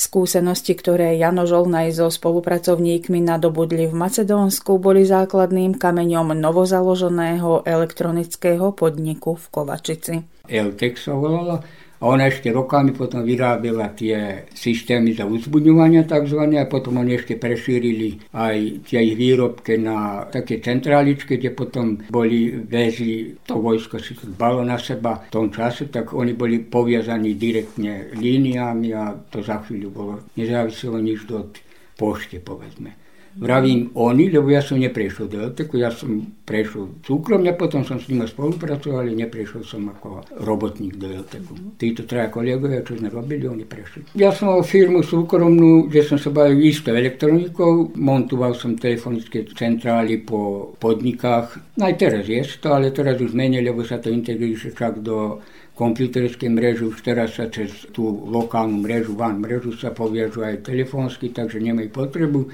[0.00, 9.36] Skúsenosti, ktoré Jano Žolnaj so spolupracovníkmi nadobudli v Macedónsku, boli základným kameňom novozaloženého elektronického podniku
[9.36, 10.14] v Kovačici.
[10.48, 11.60] Eltek sa volala
[12.00, 16.40] A ona ešte rokami potom vyrábila tie systémy za uzbudňovania tzv.
[16.56, 22.56] a potom oni ešte prešírili aj tie ich výrobky na také centráličky, kde potom boli
[22.56, 27.36] väzy, to vojsko si to dbalo na seba v tom čase, tak oni boli poviazaní
[27.36, 31.52] direktne líniami a to za chvíľu bolo nezáviselo nič od
[32.00, 32.99] pošte, povedzme.
[33.38, 38.10] Vravím oni, lebo ja som neprešiel do LTK, ja som prešiel súkromne, potom som s
[38.10, 41.78] nimi spolupracoval, ale neprešiel som ako robotník do LTK.
[41.78, 44.10] Títo traja kolegovia, čo sme robili, oni prešli.
[44.18, 50.18] Ja som mal firmu súkromnú, kde som sa bavil isto elektronikou, montoval som telefonické centrály
[50.18, 51.78] po podnikách.
[51.78, 55.38] Aj teraz je to, ale teraz už menej, lebo sa to integruje však do
[55.80, 61.32] kompjuterskej mreži, už teraz sa cez tú lokálnu mrežu, van mrežu sa poviažu aj telefónsky,
[61.32, 62.52] takže nemajú potrebu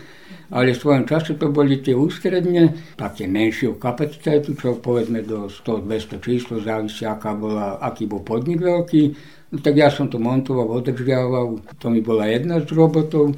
[0.50, 6.22] ale v svojom čase to boli tie ústredne, také menšieho kapacitétu, čo povedzme do 100-200
[6.22, 9.02] číslo, závisí, aká bola, aký bol podnik veľký.
[9.50, 13.34] No, tak ja som to montoval, održiaval, to mi bola jedna z robotov.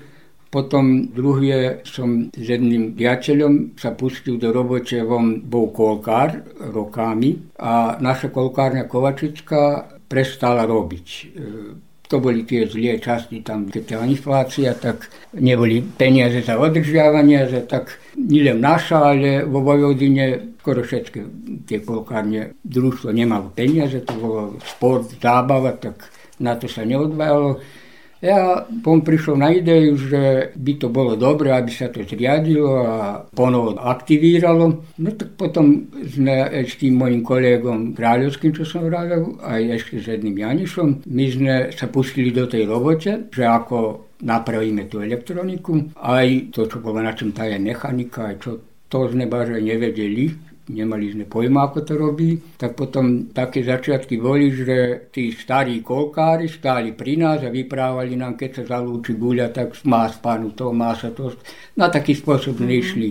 [0.49, 6.41] Potom druhý som s jedným priateľom sa pustil do robote, on bol kolkár
[6.73, 11.07] rokami a naša kolkárňa Kovačická prestala robiť
[12.09, 17.69] to boli tie zlé časti, tam keď tá inflácia, tak neboli peniaze za održiavanie, že
[17.69, 21.21] tak nielen naša, ale vo Vojvodine skoro všetky
[21.69, 26.09] tie polkárne družstvo nemalo peniaze, to bolo sport, zábava, tak
[26.41, 27.61] na to sa neodvajalo.
[28.19, 30.23] Ja som prišiel na ideju, že
[30.59, 34.83] by to bolo dobré, aby sa to zriadilo a ponovo aktivíralo.
[34.99, 40.07] No tak potom sme s tým mojim kolegom Kráľovským, čo som vravil, aj ešte s
[40.11, 46.51] jedným Janišom, my sme sa pustili do tej robote, že ako napravíme tú elektroniku, aj
[46.51, 48.51] to, čo bolo na čom tá je mechanika, aj čo
[48.89, 54.53] to sme baže nevedeli, nemali sme pojma, ako to robí, tak potom také začiatky boli,
[54.53, 59.77] že tí starí kolkári stáli pri nás a vyprávali nám, keď sa zalúči guľa, tak
[59.89, 61.33] má spánu to, má sa to.
[61.77, 62.73] Na taký spôsob mm-hmm.
[62.73, 63.11] nešli.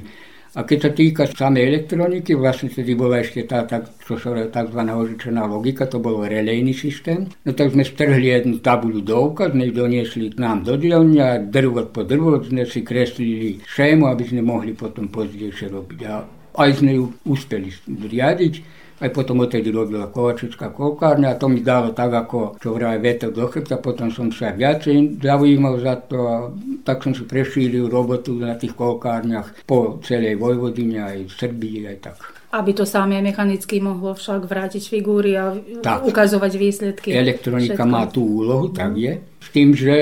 [0.58, 4.80] A keď sa týka samej elektroniky, vlastne vtedy bola ešte tá, tak, čo sa tzv.
[4.90, 7.30] ožičená logika, to bol relejný systém.
[7.46, 11.22] No tak sme strhli jednu tabuľu do oka, sme ju doniesli k nám do dielne
[11.22, 16.00] a drvo po drvo sme si kreslili šému, aby sme mohli potom pozdejšie robiť.
[16.10, 18.76] A aj sme ju uspeli riadiť.
[18.98, 23.30] Aj potom odtedy robila Kovačická kolkárňa a to mi dalo tak, ako čo vraj veter
[23.30, 23.78] do chrbta.
[23.78, 26.36] Potom som sa viacej zaujímal za to a
[26.82, 31.98] tak som si prešíril robotu na tých kolkárniach po celej Vojvodine, aj v Srbii, aj
[32.10, 32.18] tak.
[32.58, 35.54] Aby to samé mechanicky mohlo však vrátiť figúry a
[35.86, 36.02] tak.
[36.02, 37.14] ukazovať výsledky.
[37.14, 37.94] Elektronika všetko.
[37.94, 39.14] má tú úlohu, tak je.
[39.48, 39.96] S tým, že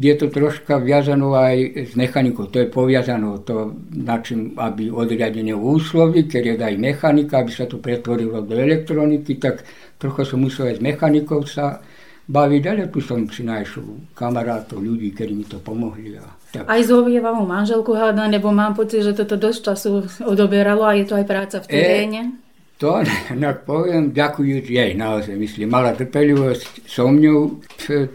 [0.00, 2.48] je to troška viazano aj s mechanikou.
[2.48, 7.68] To je poviazano to, na čím, aby odriadenie úslovy, keď je aj mechanika, aby sa
[7.68, 9.60] to pretvorilo do elektroniky, tak
[10.00, 11.84] trochu som musel aj s mechanikou sa
[12.32, 16.16] baviť, ale tu som si našiel kamarátov, ľudí, ktorí mi to pomohli.
[16.16, 16.64] A tak.
[16.64, 19.90] Aj zhovievam manželku hádam, lebo mám pocit, že toto dosť času
[20.24, 22.20] odoberalo a je to aj práca v teréne.
[22.24, 22.51] E,
[22.82, 22.98] to,
[23.38, 27.62] no poviem, ďakujúc jej, naozaj, myslím, mala trpelivosť so mňou,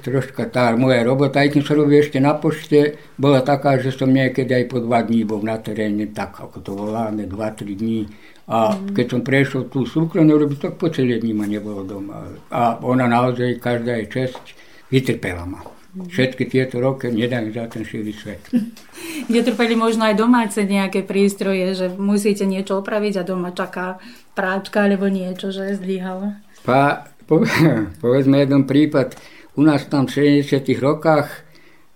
[0.04, 4.12] troška tá moja robota, aj keď som robil ešte na pošte, bola taká, že som
[4.12, 8.12] niekedy aj po dva dní bol na teréne, tak ako to voláme, dva, tri dní.
[8.52, 8.92] A mm.
[8.92, 12.28] keď som prešiel tú súkromnú robiť, tak po celé dní ma nebolo doma.
[12.52, 14.44] A ona naozaj, každá je česť,
[14.92, 15.64] vytrpela ma
[16.06, 18.46] všetky tieto roky nedám za ten širý svet.
[19.34, 23.98] Netrpeli možno aj domáce nejaké prístroje, že musíte niečo opraviť a doma čaká
[24.38, 26.38] práčka alebo niečo, že je zlyhalo?
[26.62, 27.42] Pa, po,
[28.04, 29.18] povedzme jeden prípad.
[29.58, 31.50] U nás tam v 70 rokách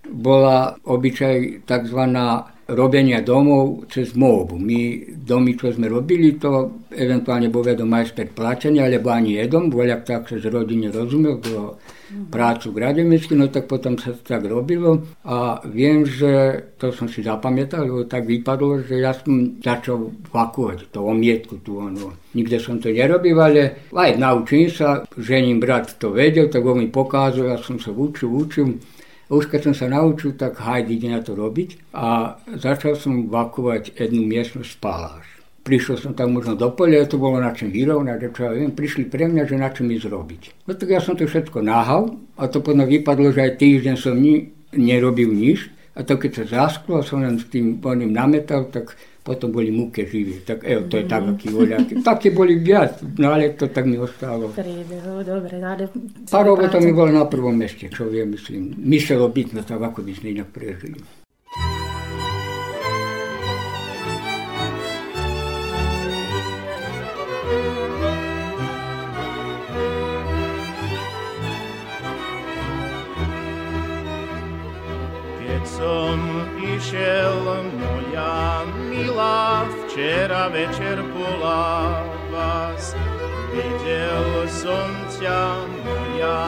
[0.10, 2.02] bola obyčaj tzv
[2.72, 4.56] robenia domov cez móbu.
[4.56, 10.08] My domy, čo sme robili, to eventuálne bol vedom majster plačenia, alebo ani jedom, voľak
[10.08, 11.76] tak sa z rodine rozumel, do
[12.28, 17.24] prácu grademicky, no tak potom sa to tak robilo a viem, že to som si
[17.24, 22.20] zapamätal, lebo tak vypadlo, že ja som začal vakovať to omietku tu ono.
[22.36, 26.92] Nikde som to nerobil, ale aj naučím sa, žením brat to vedel, tak on mi
[26.92, 28.68] pokázal, ja som sa učil, učil
[29.32, 33.96] už keď som sa naučil, tak hajde ide na to robiť a začal som vakovať
[33.96, 35.26] jednu miestnosť spáláž.
[35.62, 39.08] Prišiel som tam možno do polia, to bolo na čom vyrovnať, čo ja viem, prišli
[39.08, 40.42] pre mňa, že na čom ísť robiť.
[40.68, 44.20] No tak ja som to všetko nahal a to potom vypadlo, že aj týždeň som
[44.20, 49.00] ni, nerobil nič a to keď sa zasklo som len s tým oným nametal, tak
[49.24, 50.40] Potom boli muke živi.
[50.46, 51.78] Tak, evo, to je tako, ki volja.
[52.06, 54.50] Tako je boli jaz, no, nalepto tako mi je ostalo.
[54.56, 55.88] Predo, dobre, no, nale,
[56.32, 58.74] pa roboto mi bolj na prvo mestu, če vem, mislim.
[58.78, 61.04] Mišljalo bitno, tako bi se ni naprežili.
[75.82, 76.20] Som
[76.62, 77.46] išel
[77.80, 82.96] moj moja milá, včera večer bola vás.
[83.56, 85.44] Videl som ťa,
[85.80, 86.44] moja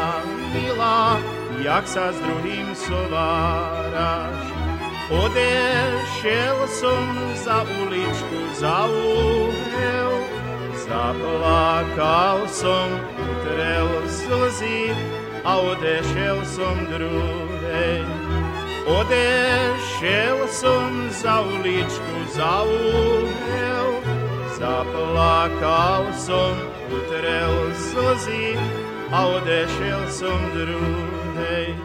[0.52, 1.20] milá,
[1.64, 4.44] jak sa s druhým sováraš.
[5.08, 7.04] Odešiel som
[7.40, 10.12] za uličku, za úhel,
[10.84, 12.88] zaplakal som,
[13.20, 14.92] utrel slzy
[15.48, 18.23] a odešiel som druhej.
[18.84, 23.90] Odešiel som za uličku, za úhel,
[24.60, 26.52] zaplakal som,
[26.92, 28.60] utrel slzy
[29.08, 31.80] a odešiel som druhej.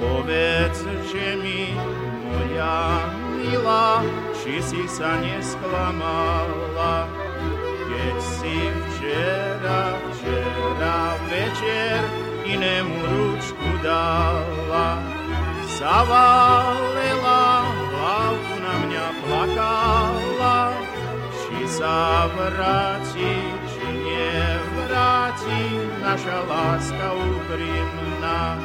[0.00, 0.80] Povedz,
[1.12, 1.76] že mi,
[2.24, 4.00] moja milá,
[4.40, 7.12] či si sa nesklamala,
[7.92, 12.00] keď si včera, včera večer
[12.48, 15.21] inému ručku dala.
[15.82, 17.42] Zavalela,
[17.90, 20.78] hlavu na mňa plakala,
[21.42, 23.34] či sa vráti,
[23.66, 28.62] či nevráti naša láska úprimná.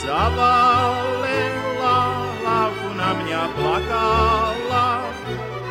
[0.00, 1.98] Zavalela,
[2.40, 5.12] hlavu na mňa plakala,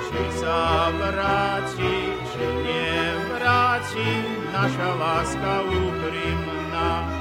[0.05, 4.09] či sa vráti, či nevráti
[4.53, 7.14] naša láska úprimná.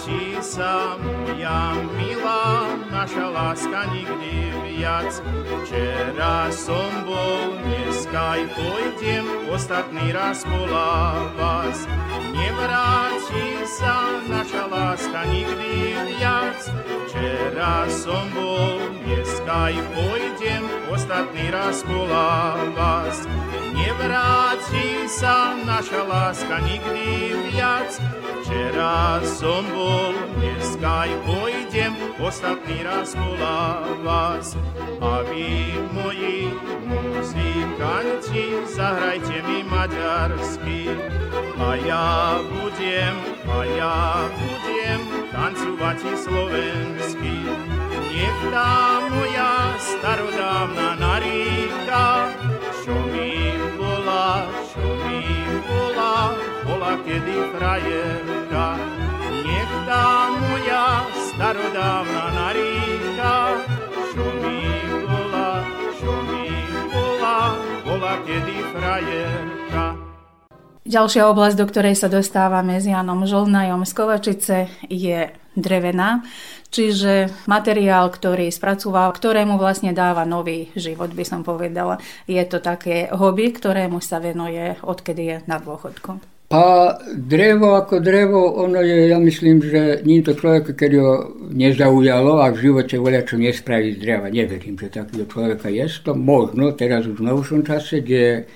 [0.00, 5.12] Vráti sa moja milá, naša láska nikdy viac.
[5.64, 11.84] Včera som bol, dneska aj pôjdem, ostatný raz bola vás.
[12.32, 16.60] Nevráti sa naša láska nikdy viac.
[17.04, 23.28] Včera som bol, dneska aj pôjdem, ostatný raz bola vás.
[23.80, 27.96] Nevráti sa naša láska nikdy viac.
[28.44, 34.52] Včera som bol, dneska aj pôjdem, ostatný raz bola vás.
[35.00, 36.52] A vy, moji
[36.84, 40.92] muzikanti, zahrajte mi maďarsky.
[41.56, 43.16] A ja budem,
[43.48, 45.00] a ja budem
[45.32, 47.36] tancovať i slovensky.
[48.10, 52.34] Nech tá moja starodávna naríka,
[54.70, 55.22] čo mi
[55.66, 56.14] bola,
[56.62, 58.66] bola kedy frajerka.
[59.42, 60.86] Nech tá moja
[61.34, 63.34] starodávna naríka,
[64.14, 64.62] čo mi
[65.02, 65.66] bola,
[65.98, 66.46] čo mi
[66.94, 67.38] bola,
[67.82, 69.84] bola kedy frajerka.
[70.90, 74.56] Ďalšia oblasť, do ktorej sa dostávame s Janom Žolnajom z Kovačice,
[74.90, 76.22] je drevená,
[76.70, 81.98] čiže materiál, ktorý spracúval, ktorému vlastne dáva nový život, by som povedala.
[82.30, 86.22] Je to také hobby, ktorému sa venuje, odkedy je na dôchodku.
[86.50, 91.10] A drevo ako drevo, ono je, ja myslím, že nie to človeka, keď ho
[91.46, 94.26] nezaujalo a v živote voľa čo nespraví z dreva.
[94.26, 96.10] Neverím, že takého človeka je to.
[96.18, 98.50] Možno teraz už v novšom čase, kde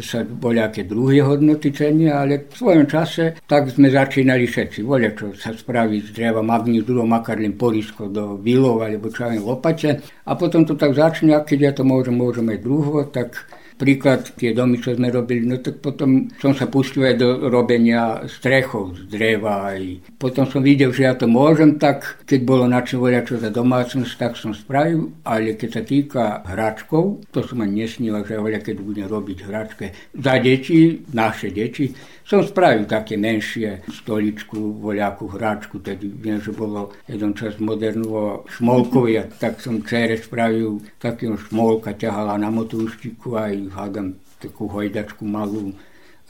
[0.00, 4.80] sa voľaké druhé hodnoty cenia, ale v svojom čase tak sme začínali všetci.
[4.80, 9.90] Voľa čo sa spraví z dreva magnitúro makarlím porisko do vilov alebo čo aj lopate.
[10.24, 13.36] A potom to tak začne, keď ja to môžem, môžem aj druho, tak
[13.82, 18.22] príklad, tie domy, čo sme robili, no tak potom som sa pustil aj do robenia
[18.30, 19.74] strechov z dreva.
[19.74, 19.82] Aj.
[20.22, 24.14] Potom som videl, že ja to môžem, tak keď bolo na čo čo za domácnosť,
[24.14, 28.76] tak som spravil, ale keď sa týka hračkov, to som ani nesnila, že voľa keď
[28.78, 31.90] budem robiť hračke za deti, naše deti,
[32.22, 39.12] som spravil také menšie stoličku, voľakú hračku, tedy viem, že bolo jeden čas modernú šmolkovi,
[39.18, 45.74] a tak som čere spravil takého šmolka, ťahala na motúštiku aj hádam takú hojdačku malú.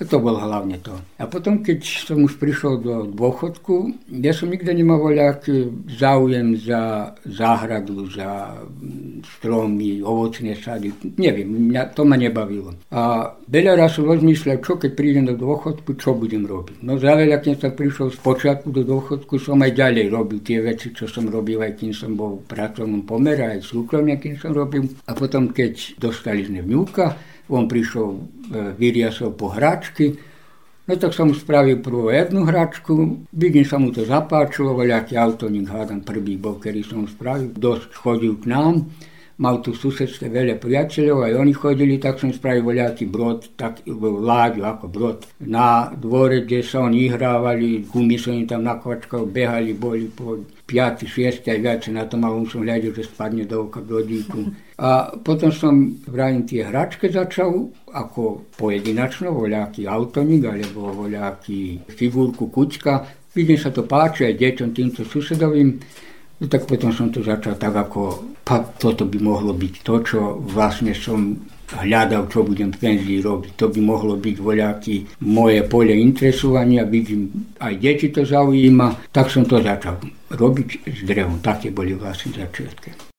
[0.08, 0.94] To bol hlavne to.
[1.22, 7.14] A potom, keď som už prišiel do dôchodku, ja som nikde nemal voľaký záujem za
[7.22, 8.56] záhradu, za
[9.22, 10.90] stromy, ovocné sady.
[11.20, 12.74] Neviem, mňa, to ma nebavilo.
[12.90, 16.82] A veľa raz som rozmýšľal, čo keď prídem do dôchodku, čo budem robiť.
[16.82, 20.90] No záveľa, keď som prišiel z počiatku do dôchodku, som aj ďalej robil tie veci,
[20.90, 24.88] čo som robil, aj kým som bol v pracovnom pomere, aj súkromne, kým som robil.
[25.06, 28.18] A potom, keď dostali sme vňúka, on prišiel, e,
[28.76, 30.16] vyriasol po hračky,
[30.88, 36.00] no tak som spravil prvú jednu hračku, vidím sa mu to zapáčilo, voľaký autonik hádam
[36.00, 38.88] prvý bol, ktorý som spravil, dosť chodil k nám,
[39.42, 43.82] mal tu v susedstve veľa priateľov, aj oni chodili, tak som spravil voľaký brod, tak
[43.90, 45.26] láďu ako brod.
[45.42, 50.46] Na dvore, kde sa oni hrávali, gumy som im tam na kvačkách behali, boli po
[50.70, 54.54] 5, 6 aj viac na tom, ale som hľadil, že spadne do oka brodíku.
[54.78, 63.02] A potom som vrajím tie hračke začal ako pojedinačno, voľaký autonik alebo voľaký figurku kučka.
[63.34, 65.82] Vidím sa to páči aj deťom týmto susedovým.
[66.42, 68.34] No tak potom som to začal tak ako,
[68.74, 71.38] toto by mohlo byť to, čo vlastne som
[71.70, 73.54] hľadal, čo budem v penzii robiť.
[73.62, 77.30] To by mohlo byť voľaký moje pole interesovania, vidím,
[77.62, 80.02] aj deti to zaujíma, tak som to začal
[80.34, 81.38] robiť s drevom.
[81.38, 83.11] Také boli vlastne začiatky.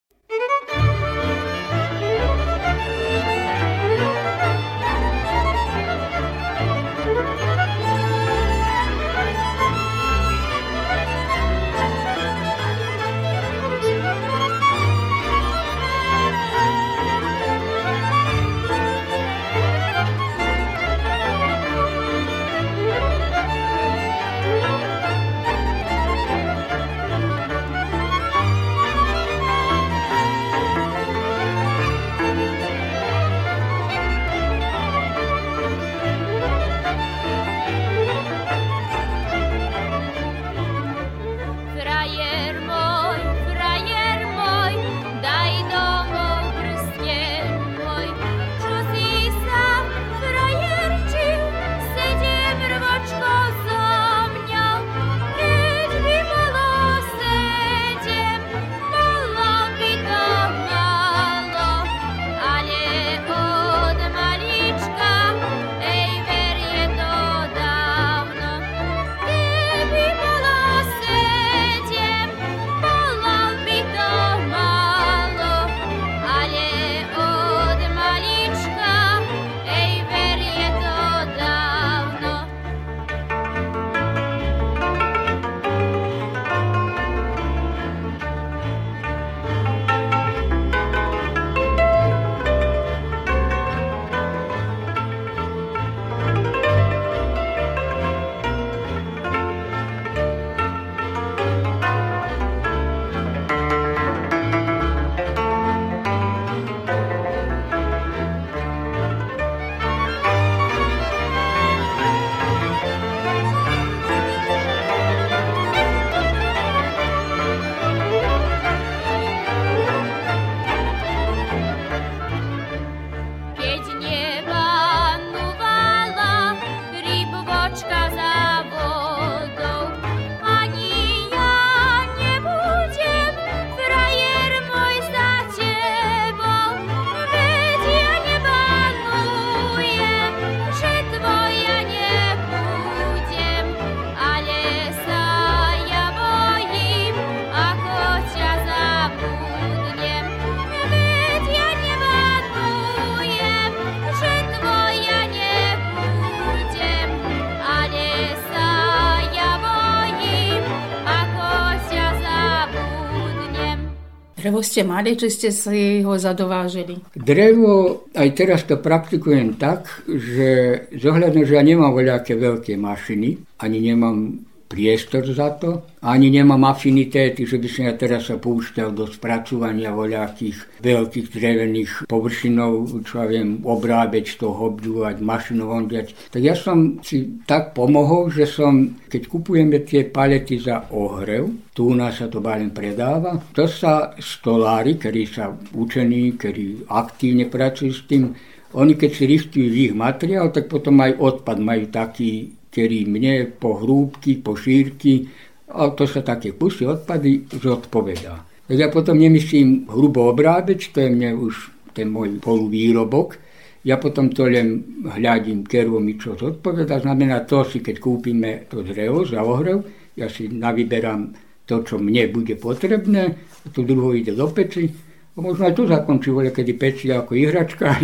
[164.44, 167.00] Drevo ste mali, či ste si ho zadovážili?
[167.16, 173.78] Drevo, aj teraz to praktikujem tak, že zohľadne, že ja nemám voľaké veľké mašiny, ani
[173.80, 175.86] nemám priestor za to.
[176.01, 181.91] Ani nemám afinitéty, že by som ja teraz sa púšťal do spracovania voľakých veľkých drevených
[182.09, 186.34] površinov, čo ja viem, obrábeť to, obdúvať, mašinu ondiať.
[186.34, 191.93] Tak ja som si tak pomohol, že som, keď kupujeme tie palety za ohrev, tu
[191.93, 197.91] u nás sa to bálen predáva, to sa stolári, ktorí sa učení, ktorí aktívne pracujú
[197.93, 198.34] s tým,
[198.74, 203.78] oni keď si ristujú ich materiál, tak potom aj odpad majú taký ktorý mne po
[203.78, 205.30] hrúbky, po šírky,
[205.69, 208.41] a to sa také kusy odpady zodpovedá.
[208.65, 211.53] Tak ja potom nemyslím hrubo obrábeť, to je mne už
[211.93, 213.38] ten môj poluvýrobok,
[213.86, 218.82] ja potom to len hľadím, kervo mi čo zodpoveda, znamená to si, keď kúpime to
[218.82, 219.86] drevo za ohrev,
[220.17, 221.36] ja si navyberám
[221.69, 224.89] to, čo mne bude potrebné, a to druho ide do peci,
[225.34, 227.86] a možno aj tu zakončí, kedy peci ako ihračka,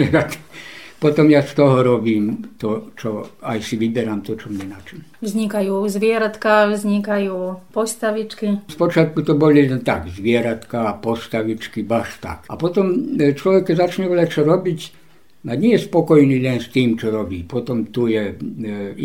[1.00, 5.08] potom ja z toho robím to, čo aj si vyberám to, čo mne načím.
[5.24, 8.68] Vznikajú zvieratka, vznikajú postavičky.
[8.68, 12.40] Spočiatku to boli len tak, zvieratka, postavičky, baš tak.
[12.52, 15.00] A potom e, človek začne veľa čo robiť,
[15.48, 17.48] a nie je spokojný len s tým, čo robí.
[17.48, 18.36] Potom tu je e,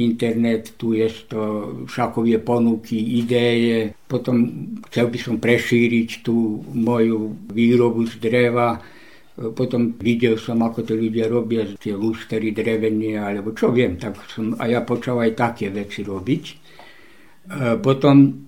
[0.03, 1.43] internet, tu je to
[1.87, 3.95] šakové ponuky, ideje.
[4.11, 4.51] Potom
[4.91, 8.83] chcel by som prešíriť tú moju výrobu z dreva
[9.35, 14.55] Potom videl som, ako to ľudia robia, tie lústery drevenie, alebo čo viem, tak som
[14.55, 16.45] a ja počal aj také veci robiť.
[17.83, 18.47] Potom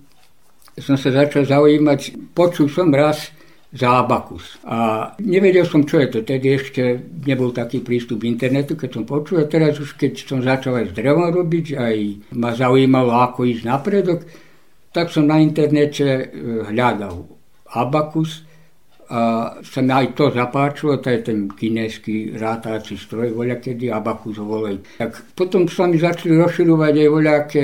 [0.71, 3.35] som sa začal zaujímať, počul som raz
[3.77, 4.63] abakus.
[4.63, 6.19] A nevedel som, čo je to.
[6.23, 6.81] Tedy ešte
[7.27, 9.43] nebol taký prístup internetu, keď som počul.
[9.43, 11.95] A teraz už, keď som začal aj s drevom robiť, aj
[12.39, 14.23] ma zaujímalo, ako ísť napredok,
[14.95, 16.31] tak som na internete
[16.71, 17.27] hľadal
[17.75, 18.46] abakus
[19.07, 24.35] a sa mi aj to zapáčilo, to je ten kineský rátací stroj, voľa kedy abakus
[24.43, 24.83] volej.
[24.99, 27.63] Tak potom sa mi začali rozširovať aj voľaké,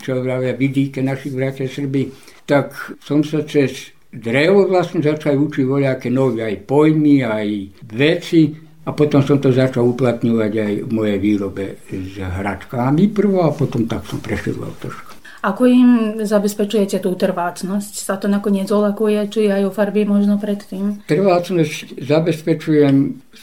[0.00, 2.08] čo vravia, vidíke našich bratia Srby,
[2.48, 2.72] tak
[3.04, 7.48] som sa cez drevo vlastne začal učiť voľaké nové aj pojmy, aj
[7.92, 13.52] veci a potom som to začal uplatňovať aj v mojej výrobe s hračkami prvo a
[13.52, 15.05] potom tak som prešiel trošku.
[15.46, 15.90] Ako im
[16.26, 17.92] zabezpečujete tú trvácnosť?
[18.02, 21.06] Sa to nakoniec olakuje, či aj o farby možno predtým?
[21.06, 22.96] Trvácnosť zabezpečujem,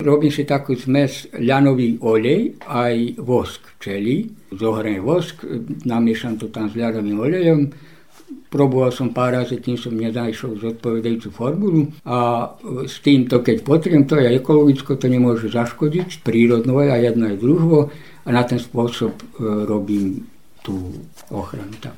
[0.04, 4.28] robím si takú zmes ľanový olej, aj vosk včeli.
[4.52, 5.48] Zohriem vosk,
[5.88, 7.62] namiešam to tam s ľanovým olejom,
[8.54, 12.50] Proboval som pár razy, kým som nenašiel zodpovedajúcu formulu a
[12.86, 17.38] s týmto, keď potrebujem, to je ekologicko, to nemôže zaškodiť, prírodno je a jedno aj
[17.42, 17.90] druho
[18.22, 19.18] a na ten spôsob
[20.64, 20.72] e,
[21.32, 21.92] robím tú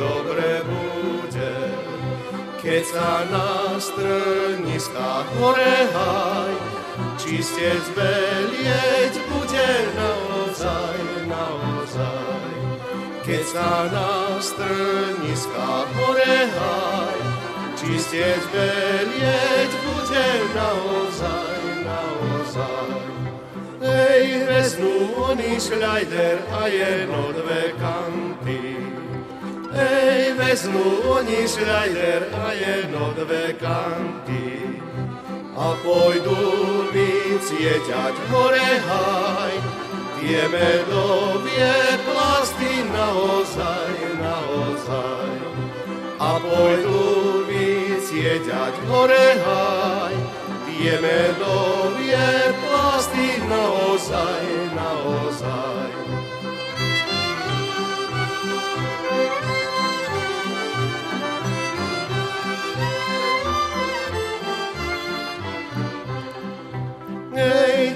[0.00, 0.82] ochranu
[1.30, 1.90] tak.
[2.60, 6.54] keď sa na strniskách hore haj,
[7.16, 12.52] čistec belieť bude naozaj, naozaj.
[13.24, 17.18] Keď sa na strniskách hore haj,
[17.80, 22.90] čistec belieť bude naozaj, naozaj.
[23.80, 28.60] Ej, hreznú oni šľajder a jedno dve kanty,
[29.80, 34.60] Ej, vezmu oni šrajder a jedno dve kanty
[35.56, 36.36] a pôjdu
[36.92, 39.54] vycieťať hore haj,
[40.20, 41.74] tie medovie
[42.08, 45.30] plasty naozaj, naozaj.
[46.20, 47.00] A pôjdu
[47.48, 50.14] vycieťať hore haj,
[50.68, 52.28] tie medovie
[52.64, 54.44] plasty naozaj,
[54.76, 55.89] naozaj.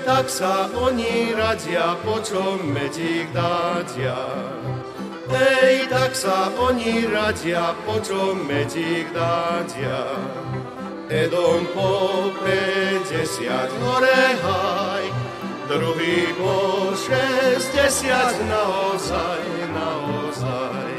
[0.04, 4.20] Tak sa oni radia, po čom medík dádia.
[5.32, 10.04] Ej, tak sa oni radia, po čom medík dádia.
[11.08, 15.04] Edom po 50 hore haj,
[15.68, 19.42] druhý po 60 naozaj,
[19.72, 20.92] naozaj.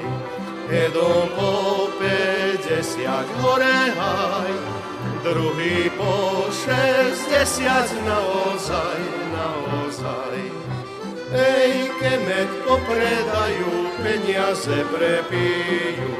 [0.69, 1.53] Edom po
[2.01, 4.53] 50 hore haj,
[5.25, 7.17] druhý po 60
[8.05, 8.99] naozaj,
[9.33, 10.37] naozaj.
[11.33, 13.73] Ej, kemet popredajú,
[14.05, 16.13] peniaze prepijú.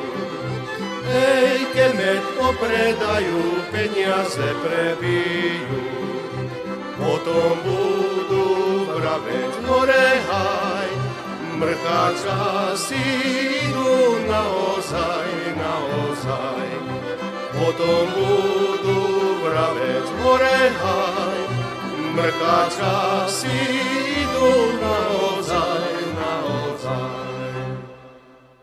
[1.05, 5.85] Ej, kemet popredajú, peniaze prepijú.
[6.97, 8.47] Potom budú
[8.89, 10.89] vraveť hore haj,
[11.61, 13.05] mrcháča si
[13.69, 16.94] idú naozaj, naozaj.
[17.55, 19.03] Potom budú
[19.47, 21.39] vraveť hore haj,
[22.11, 23.59] mrkáča si
[24.27, 25.74] idú naozaj.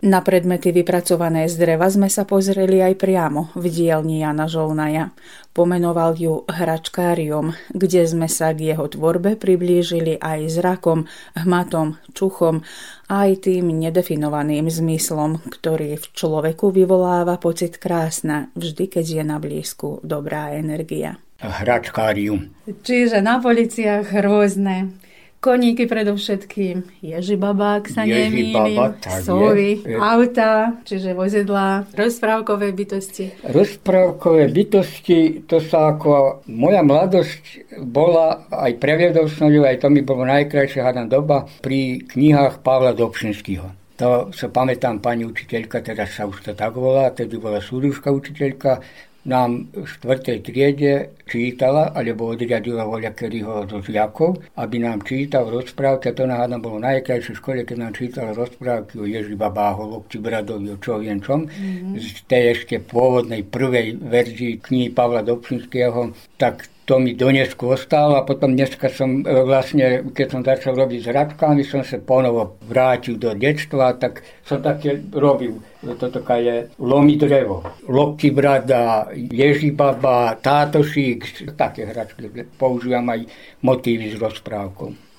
[0.02, 5.14] Na predmety vypracované z dreva sme sa pozreli aj priamo v dielni Jana Žolnaja.
[5.54, 11.06] Pomenoval ju hračkárium, kde sme sa k jeho tvorbe priblížili aj zrakom,
[11.38, 12.66] hmatom, čuchom
[13.06, 20.02] aj tým nedefinovaným zmyslom, ktorý v človeku vyvoláva pocit krásna, vždy keď je na blízku
[20.02, 21.22] dobrá energia.
[21.38, 22.50] Hračkárium.
[22.66, 24.98] Čiže na policiach rôzne
[25.42, 28.78] koníky predovšetkým, ježibabák sa nemýlim,
[29.26, 33.42] sovy, auta, čiže vozidlá, rozprávkové bytosti.
[33.50, 40.06] Rozprávkové bytosti, to sa ako moja mladosť bola, aj previedol som ju, aj to mi
[40.06, 43.82] bolo najkrajšia hádam doba, pri knihách Pavla Dobšinského.
[43.98, 48.78] To sa pamätám, pani učiteľka, teraz sa už to tak volá, tedy bola súduška učiteľka,
[49.22, 50.94] nám v štvrtej triede
[51.30, 56.10] čítala, alebo odriadila voľakerýho zo žiakov, aby nám čítal rozprávky.
[56.10, 60.18] A to nám bolo najkrajšie v škole, keď nám čítal rozprávky o Ježi Babáho, Lobči
[60.18, 61.46] Bradovi, o čo viem čom.
[61.46, 62.00] Mm-hmm.
[62.02, 66.10] Z tej ešte pôvodnej prvej verzii knihy Pavla Dobšinského,
[66.40, 70.74] tak to mi do dnesku ostalo a potom dneska som e, vlastne, keď som začal
[70.74, 75.62] robiť s hradkami, som sa ponovo vrátil do detstva, tak som také robil.
[75.82, 82.30] Toto je lomi drevo, lopky brada, ježibaba, tátošík, také hračky.
[82.58, 83.26] Používam aj
[83.62, 85.11] motívy z rozprávkou.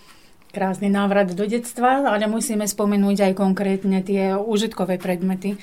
[0.54, 5.58] Krásny návrat do detstva, ale musíme spomenúť aj konkrétne tie užitkové predmety.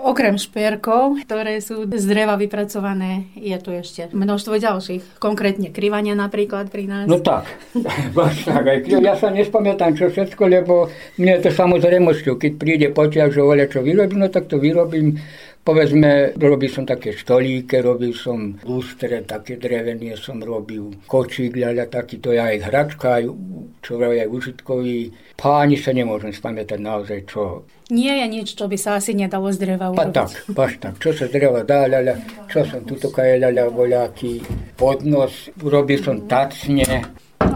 [0.00, 5.20] Okrem šperkov, ktoré sú z dreva vypracované, je tu ešte množstvo ďalších.
[5.20, 7.04] Konkrétne kryvania napríklad pri nás.
[7.04, 7.52] No tak,
[9.04, 10.88] ja sa nespamätám čo všetko, lebo
[11.20, 12.40] mne je to samozrejmosťou.
[12.40, 15.20] Keď príde potiaľ, že voľa čo vyrobím, no tak to vyrobím
[15.60, 22.16] Povedzme, robil som také stolíke, robil som lustre, také drevenie som robil, kočík, ľaľa, taký,
[22.16, 23.28] to je aj hračka, aj,
[23.84, 25.12] čo aj užitkový.
[25.36, 27.68] Páni sa nemôžem spamätať naozaj, čo...
[27.92, 30.00] Nie je nič, čo by sa asi nedalo z dreva urobiť.
[30.00, 32.14] Pa tak, paš tak, čo sa z dreva dá, ľaľa,
[32.48, 34.40] čo som tuto kaj ľaľa, voľaký
[34.80, 37.04] podnos, robil som tacne,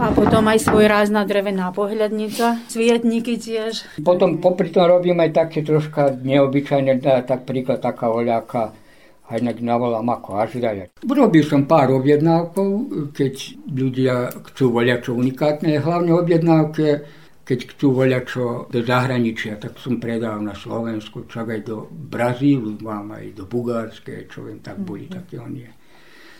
[0.05, 4.03] a potom aj svoj rázna drevená pohľadnica, cvietníky tiež.
[4.05, 8.75] Potom popri tom robím aj také troška neobyčajné, tak príklad taká oľaka,
[9.25, 10.85] aj na navolám ako ažraja.
[11.01, 12.69] Robil som pár objednávkov,
[13.17, 13.33] keď
[13.65, 14.15] ľudia
[14.53, 16.87] chcú voľačo unikátne, hlavne objednávke,
[17.45, 23.13] keď chcú voľačo do zahraničia, tak som predal na Slovensku, čak aj do Brazílu, mám
[23.17, 25.17] aj do Bugárske, čo viem, tak boli mm-hmm.
[25.17, 25.69] také onie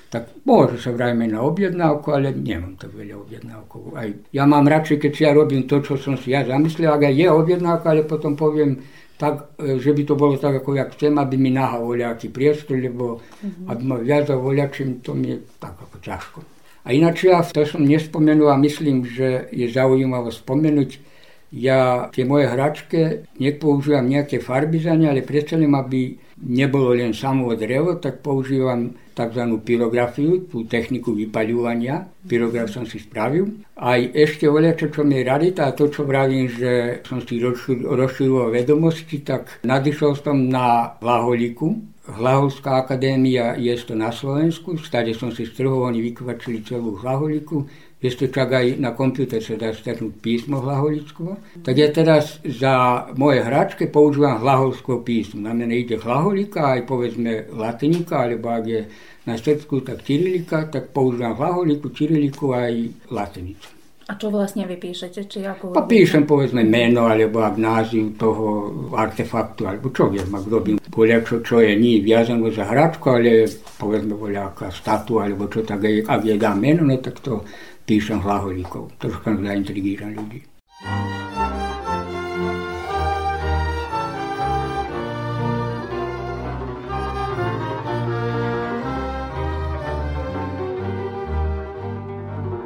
[0.09, 3.81] tak môže sa vrajme na objednávku, ale nemám tak veľa objednávkov.
[3.97, 7.09] Aj ja mám radšej, keď si ja robím to, čo som si ja zamyslel, ak
[7.09, 8.79] aj je objednávka, ale potom poviem
[9.17, 12.77] tak, e, že by to bolo tak, ako ja chcem, aby mi nahal voľaký priestor,
[12.77, 13.67] lebo mm-hmm.
[13.71, 16.39] aby ma viazal voľačím, to mi je tak ako ťažko.
[16.85, 21.14] A ináč ja to som nespomenul a myslím, že je zaujímavé spomenúť,
[21.55, 28.19] ja tie moje hračke nepoužívam nejaké farbizanie, ale predsa aby nebolo len samo drevo, tak
[28.19, 29.43] používam tzv.
[29.63, 32.03] pyrografiu, tú techniku vypaľovania.
[32.27, 33.63] Pyrograf som si spravil.
[33.79, 38.51] Aj ešte oľa, čo mi je radita a to, čo vravím, že som si rozširoval
[38.51, 41.95] vedomosti, tak nadišol som na Hlaholiku.
[42.05, 47.65] Hlaholská akadémia je to na Slovensku, stade som si strhol, oni vykvačili celú Hlaholiku
[48.07, 51.39] ešte čak aj na počítač sa dá strhnúť písmo hlaholicko.
[51.65, 55.41] Tak ja teraz za moje hračke používam hlaholského písmo.
[55.41, 58.81] Na mene ide hlaholika, aj povedzme latinika, alebo ak je
[59.25, 62.73] na Srbsku, tak cyrilika, tak používam hlaholiku, cyriliku aj
[63.09, 63.75] latinicu.
[64.05, 65.25] A čo vlastne vy píšete?
[65.25, 68.45] Či ako pa píšem povedzme meno, alebo ak názov toho
[68.93, 73.49] artefaktu, alebo čo viem, ak robím voľačo, čo je nie viazané za hračku, ale
[73.81, 77.41] povedzme voľaká statu, alebo čo tak, ak je dá meno, no tak to
[77.85, 78.89] píšem hlaholíkov.
[78.97, 80.41] Troška zaintrigíram ľudí.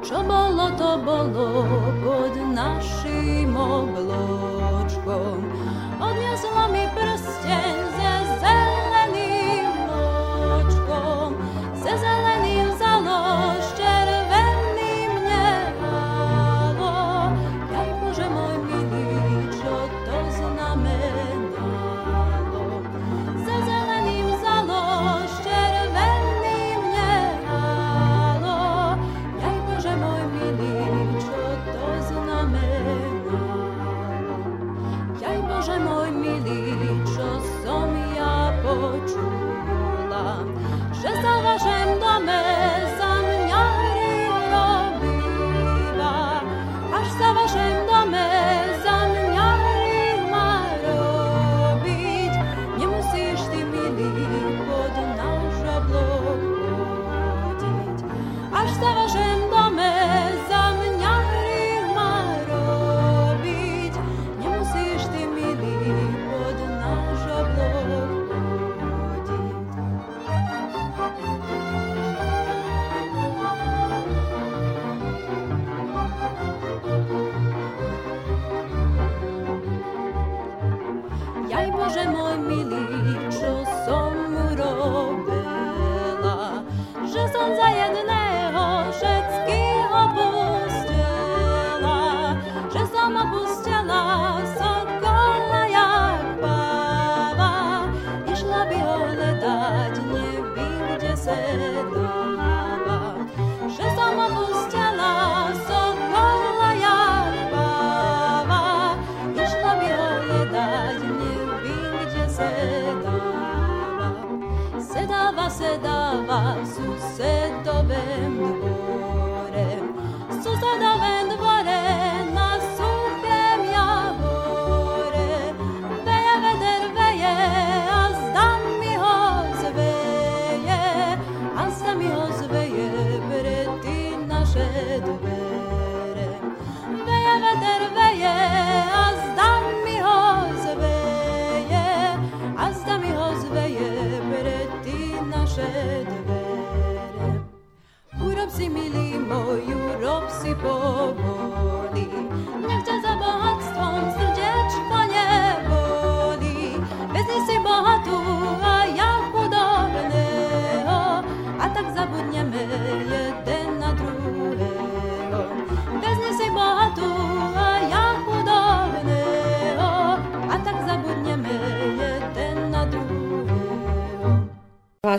[0.10, 1.48] Čo bolo, to bolo
[2.02, 4.09] pod našim obločkom.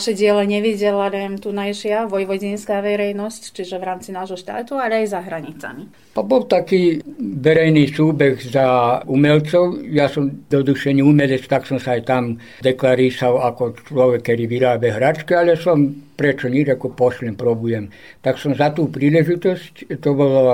[0.00, 5.20] Vaše dielo nevidela len tunajšia vojvodinská verejnosť, čiže v rámci nášho štátu, ale aj za
[5.20, 5.92] hranicami.
[6.16, 9.76] A bol taký verejný súbeh za umelcov.
[9.92, 14.88] Ja som do dušení umelec, tak som sa aj tam deklarísal ako človek, ktorý vyrábe
[14.88, 17.88] hračky, ale som prečo nič, ako pošlem, probujem.
[18.20, 20.44] Tak som za tú príležitosť, to bolo,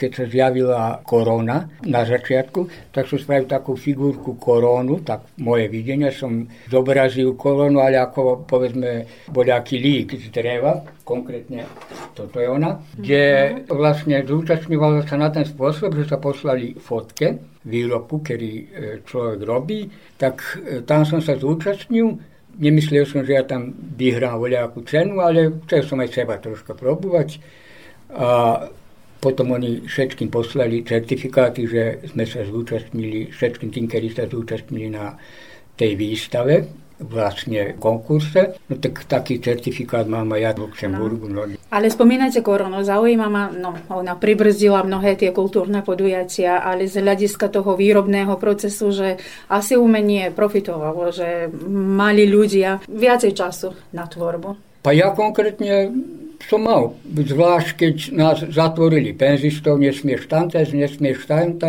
[0.00, 6.08] keď sa zjavila korona na začiatku, tak som spravil takú figurku korónu, tak moje videnie
[6.08, 11.68] som zobrazil koronu, ale ako povedzme bol aký lík z dreva, konkrétne
[12.16, 13.22] toto je ona, kde
[13.68, 18.64] vlastne zúčastňovalo sa na ten spôsob, že sa poslali fotke výrobku, ktorý e,
[19.04, 19.84] človek robí,
[20.16, 22.16] tak e, tam som sa zúčastnil,
[22.58, 27.38] Nemyslel som, že ja tam vyhrám voľakú cenu, ale chcel som aj seba troška probovať.
[28.16, 28.66] A
[29.20, 35.14] potom oni všetkým poslali certifikáty, že sme sa zúčastnili, všetkým tým, ktorí sa zúčastnili na
[35.76, 38.60] tej výstave, vlastne konkurse.
[38.68, 41.26] No tak taký certifikát mám aj ja v Luxemburgu.
[41.32, 41.48] No.
[41.72, 47.48] Ale spomínate koronu, zaujíma ma, no, ona pribrzdila mnohé tie kultúrne podujatia, ale z hľadiska
[47.48, 49.08] toho výrobného procesu, že
[49.48, 54.82] asi umenie profitovalo, že mali ľudia viacej času na tvorbu.
[54.84, 55.92] Pa ja konkrétne
[56.48, 61.60] som mal, zvlášť keď nás zatvorili penzistov, nesmieš tam tajsť, nesmieš tam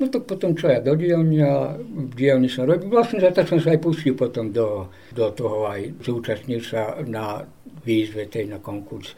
[0.00, 2.88] No tak potom čo ja do dielne a v dielni som robil.
[2.88, 7.44] Vlastne za tak som sa aj pustil potom do, do toho aj zúčastnil sa na
[7.84, 9.12] výzve tej na konkurs.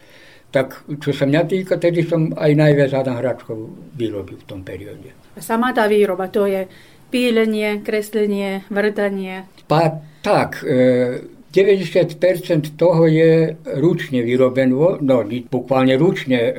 [0.51, 3.57] Tak čo sa mňa týka, tedy som aj najviac Adam Hračkov
[3.95, 5.15] vyrobil v tom perióde.
[5.33, 6.67] A sama tá výroba, to je
[7.09, 9.49] pílenie, kreslenie, vrtanie.
[9.65, 15.21] Pa, tak, e, 90% toho je ručne vyrobené, no
[15.53, 16.51] bukvalne ručne, e,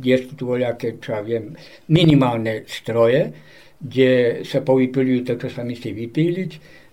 [0.00, 1.52] je tu voľaké, čo ja viem,
[1.92, 3.28] minimálne stroje,
[3.76, 6.52] kde sa povypilujú to, čo sa myslí vypíliť,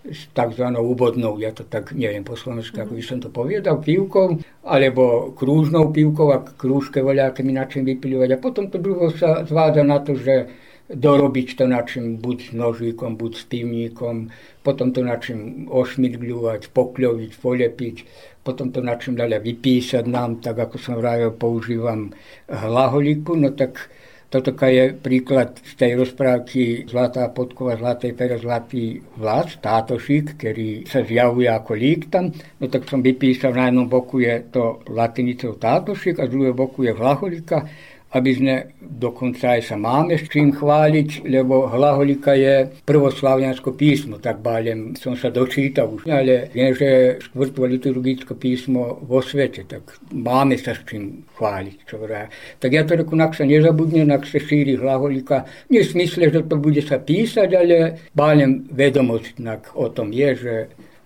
[0.09, 0.65] s tzv.
[0.79, 5.95] úvodnou, ja to tak neviem po slovensku, ako by som to povedal, pivkou, alebo krúžnou
[5.95, 8.29] pivkou, a krúžke voľaké mi načím vypilovať.
[8.35, 10.49] A potom to druho sa zvádza na to, že
[10.89, 14.33] dorobiť to načím buď nožíkom, buď s pivníkom,
[14.65, 17.95] potom to načím ošmidľovať, pokľoviť, polepiť,
[18.41, 22.09] potom to načím ďalej vypísať nám, tak ako som vravil, používam
[22.49, 23.93] hlaholiku, no tak
[24.29, 31.01] toto je príklad z tej rozprávky Zlatá podkova, Zlatej pere, Zlatý vlas, tátošík, ktorý sa
[31.01, 32.29] zjavuje ako lík tam.
[32.61, 36.85] No tak som vypísal, na jednom boku je to latinicou tátošík a z druhého boku
[36.85, 37.65] je hlaholika
[38.14, 44.41] aby sme dokonca aj sa máme s čím chváliť, lebo hlaholika je prvoslaviansko písmo, tak
[44.41, 50.57] bálem som sa dočítal už, ale viem, že štvrtvo liturgické písmo vo svete, tak máme
[50.57, 51.78] sa s čím chváliť.
[51.86, 52.30] Čo vrá.
[52.57, 56.45] Tak ja to reku, ak sa nezabudne, ak sa šíri hlaholika, nie v smysle, že
[56.45, 59.41] to bude sa písať, ale bálem vedomosť
[59.78, 60.53] o tom je, že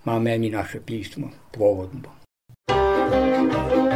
[0.07, 2.23] máme ani naše písmo pôvodno.
[2.73, 3.92] na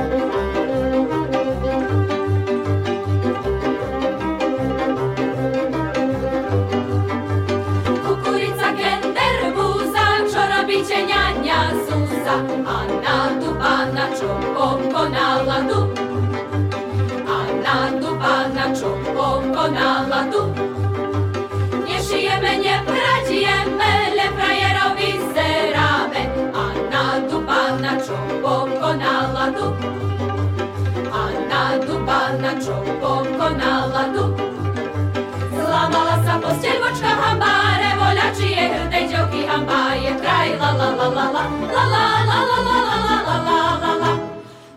[39.62, 41.44] має край, ла-ла-ла-ла-ла,
[41.76, 44.12] ла-ла-ла-ла-ла-ла-ла-ла-ла-ла.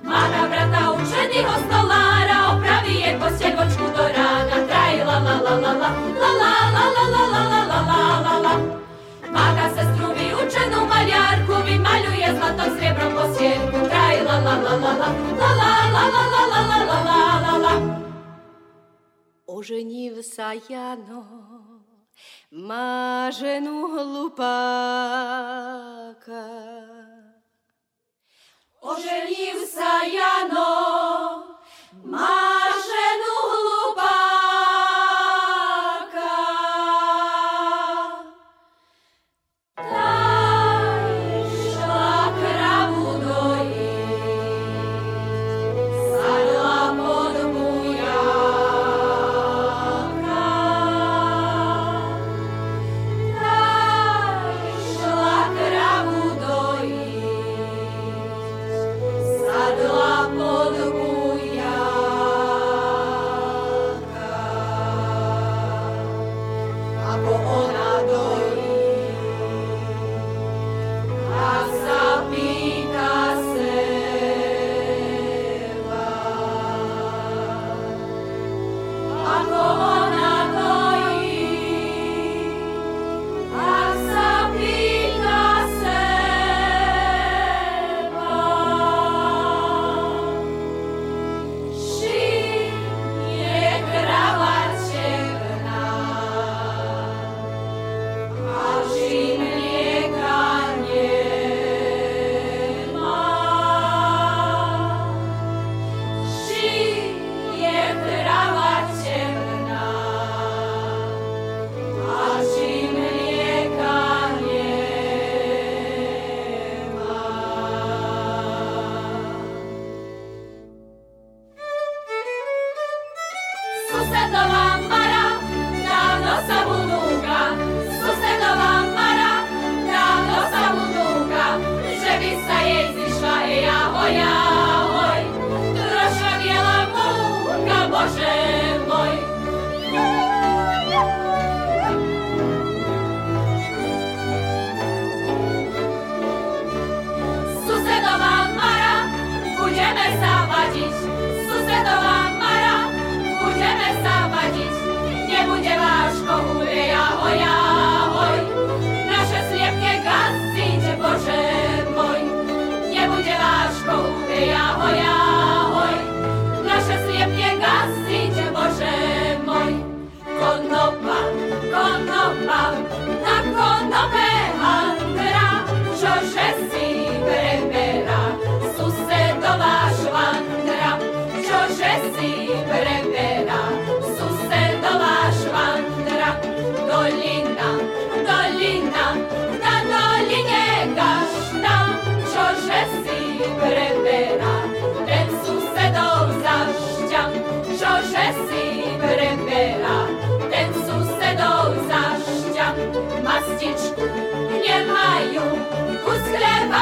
[0.02, 8.54] Мара брата ученого столара оправіє посільвочку до рана, край, ла-ла-ла-ла-ла, ла-ла-ла-ла-ла-ла-ла-ла-ла-ла.
[9.32, 15.08] Мага сестру віучену малярку, він малює златом срібром посільку, край, ла-ла-ла-ла-ла,
[15.40, 17.72] ла-ла-ла-ла-ла-ла-ла-ла-ла-ла.
[19.46, 21.24] Оженівся я, но...
[22.50, 24.44] мажену глупака.
[28.80, 31.44] Оженівся яно,
[32.04, 33.79] мажену глупака.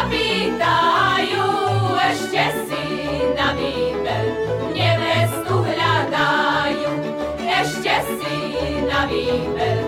[0.09, 1.45] zapytają,
[2.11, 4.27] eście syna Bibel,
[4.75, 6.91] niewestu gladają,
[8.21, 9.88] si na Bibel.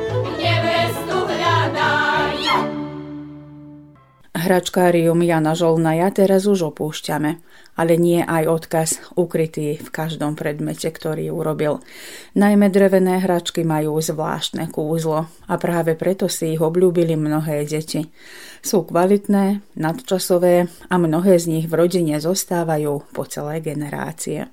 [4.40, 7.38] Hračkárium Jana Žolnaja teraz už opúšťame,
[7.76, 11.84] ale nie aj odkaz ukrytý v každom predmete, ktorý urobil.
[12.32, 18.08] Najmä drevené hračky majú zvláštne kúzlo a práve preto si ich obľúbili mnohé deti.
[18.64, 24.48] Sú kvalitné, nadčasové a mnohé z nich v rodine zostávajú po celé generácie.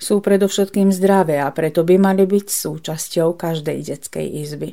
[0.00, 4.72] Sú predovšetkým zdravé a preto by mali byť súčasťou každej detskej izby.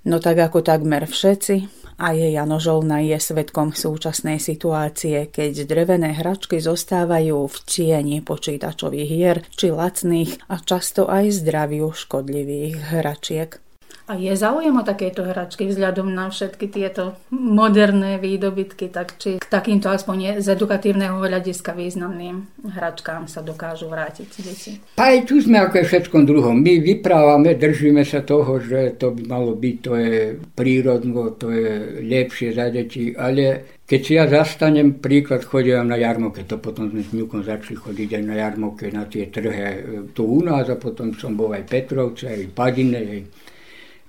[0.00, 6.16] No tak ako takmer všetci, a je Jano Žolna je svetkom súčasnej situácie, keď drevené
[6.16, 13.69] hračky zostávajú v tieni počítačových hier či lacných a často aj zdraviu škodlivých hračiek.
[14.10, 19.46] A je záujem o takéto hračky vzhľadom na všetky tieto moderné výdobytky, tak či k
[19.46, 22.42] takýmto aspoň z edukatívneho hľadiska významným
[22.74, 24.82] hračkám sa dokážu vrátiť deti?
[24.98, 26.58] Aj tu sme ako je všetkom druhom.
[26.58, 32.02] My vyprávame, držíme sa toho, že to by malo byť, to je prírodno, to je
[32.02, 37.06] lepšie za deti, ale keď si ja zastanem, príklad chodím na jarmoke, to potom sme
[37.06, 39.86] s Ňukom začali chodiť aj na jarmoke, na tie trhe
[40.18, 43.20] tu u nás a potom som bol aj Petrovce, aj Padine, aj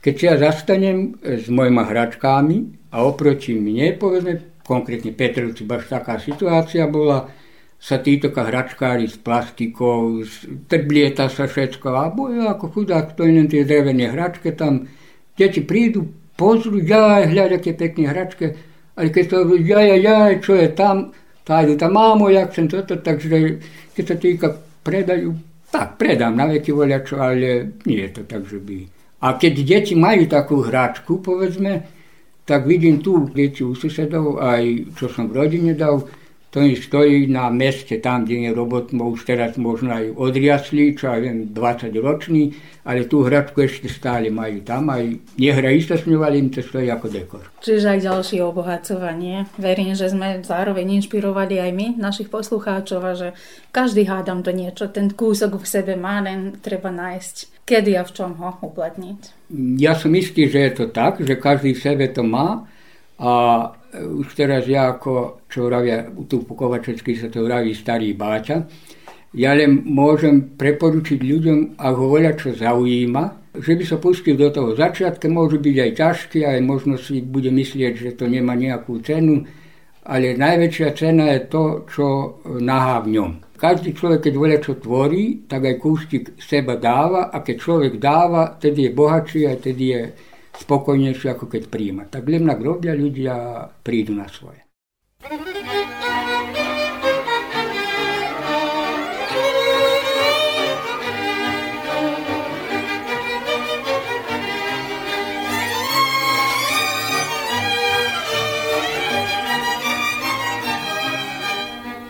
[0.02, 2.58] keď ja zastanem s mojimi hračkami
[2.92, 7.30] a oproti mne, povedzme, konkrétne Petrovci, baš taká situácia bola,
[7.82, 10.22] sa títo hračkári s plastikou,
[10.70, 14.86] trblieta sa všetko a bojú ako chudák, to len tie drevené hračke tam,
[15.34, 16.06] deti prídu,
[16.38, 18.54] pozrú, ja hľadia aké pekné hračke,
[18.94, 21.10] ale keď to ja, ja, ja, čo je tam,
[21.42, 23.58] tá idú tam, mámo, jak som toto, takže
[23.98, 24.48] keď sa týka
[24.86, 25.34] predajú
[25.72, 29.01] Tak, predám na veky voľačo, ale nie je to tak, že by...
[29.22, 31.86] A keď deti majú takú hračku, povedzme,
[32.42, 36.02] tak vidím tu deti u susedov, aj čo som v rodine dal,
[36.52, 41.08] to mi stojí na meste, tam, kde je robot, už teraz možno aj odriasli, čo
[41.08, 42.52] ja viem, 20 ročný,
[42.84, 46.60] ale tú hračku ešte stále majú tam, aj nehrajú sa s ňou, ale im to
[46.60, 47.48] stojí ako dekor.
[47.64, 49.48] Čiže aj ďalšie obohacovanie.
[49.56, 53.28] Verím, že sme zároveň inšpirovali aj my, našich poslucháčov, a že
[53.72, 58.12] každý hádam to niečo, ten kúsok v sebe má, len treba nájsť, kedy a v
[58.12, 59.48] čom ho uplatniť.
[59.80, 62.68] Ja som istý, že je to tak, že každý v sebe to má
[63.16, 63.32] a
[63.92, 68.64] už teraz ja ako, čo vravia, tu po Kovačecký sa to vraví starý báťa,
[69.32, 74.52] ja len môžem preporučiť ľuďom, ak ho voľa čo zaujíma, že by sa pustil do
[74.52, 79.00] toho začiatka, môže byť aj ťažký, aj možno si bude myslieť, že to nemá nejakú
[79.04, 79.44] cenu,
[80.08, 82.06] ale najväčšia cena je to, čo
[82.60, 83.32] nahá v ňom.
[83.56, 88.58] Každý človek, keď voľa čo tvorí, tak aj kústik seba dáva a keď človek dáva,
[88.58, 90.02] tedy je bohatší a tedy je
[90.58, 92.04] spokojnejšie, ako keď príjma.
[92.08, 94.64] Tak len na robia ľudia prídu na svoje.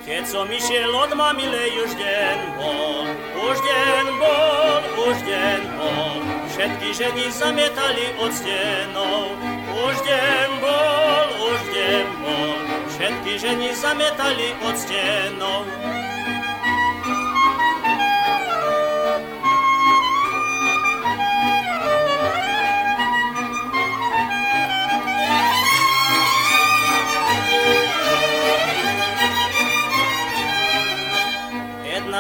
[0.06, 3.10] Keď som išiel od mamilej už deň bol,
[3.42, 5.71] už deň bol, už deň
[6.62, 9.34] Všetky ženy zamietali od stenov.
[9.82, 12.54] Už deň bol, už deň bol,
[12.86, 15.66] všetky ženy zamietali od stenov.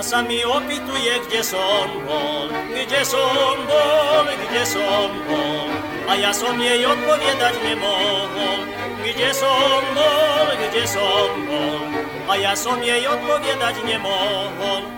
[0.01, 5.69] Sa mi opituje, kde som bol, kde som bol, kde som bol.
[6.09, 8.65] A ja som jej odpovedať nemohol,
[9.05, 11.85] kde som bol, kde som bol.
[12.25, 14.89] A ja som jej odpovedať nemohol.